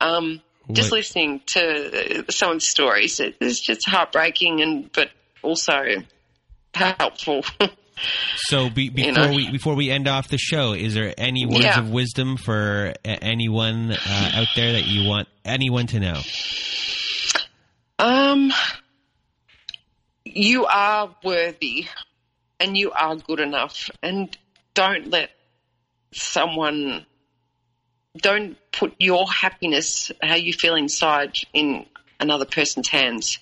[0.00, 0.40] Um,
[0.70, 5.10] just listening to someone's stories, it- it's just heartbreaking and but
[5.42, 5.84] also
[6.74, 7.44] helpful.
[8.36, 9.32] So be, before know.
[9.34, 11.78] we before we end off the show, is there any words Yeah.
[11.78, 16.20] of wisdom for anyone uh, out there that you want anyone to know?
[17.98, 18.52] Um,
[20.24, 21.86] you are worthy
[22.58, 23.90] and you are good enough.
[24.02, 24.36] And
[24.74, 25.30] don't let
[26.12, 27.06] someone,
[28.16, 31.86] don't put your happiness, how you feel inside, in
[32.18, 33.38] another person's hands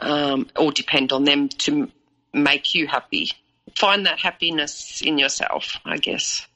[0.00, 1.90] um, or depend on them to
[2.32, 3.32] make you happy.
[3.76, 6.47] Find that happiness in yourself, I guess.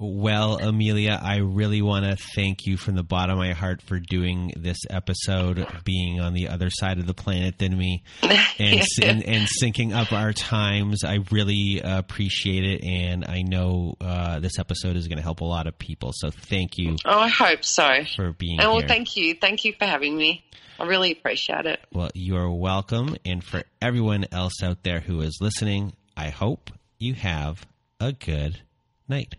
[0.00, 3.98] Well, Amelia, I really want to thank you from the bottom of my heart for
[3.98, 9.24] doing this episode, being on the other side of the planet than me, and and,
[9.24, 11.02] and syncing up our times.
[11.04, 15.44] I really appreciate it, and I know uh, this episode is going to help a
[15.44, 16.12] lot of people.
[16.14, 18.04] So, thank you Oh, I hope so.
[18.16, 19.34] for being And well, thank you.
[19.34, 20.44] Thank you for having me.
[20.78, 21.80] I really appreciate it.
[21.92, 23.16] Well, you're welcome.
[23.24, 27.66] And for everyone else out there who is listening, I hope you have
[27.98, 28.60] a good
[29.08, 29.34] night.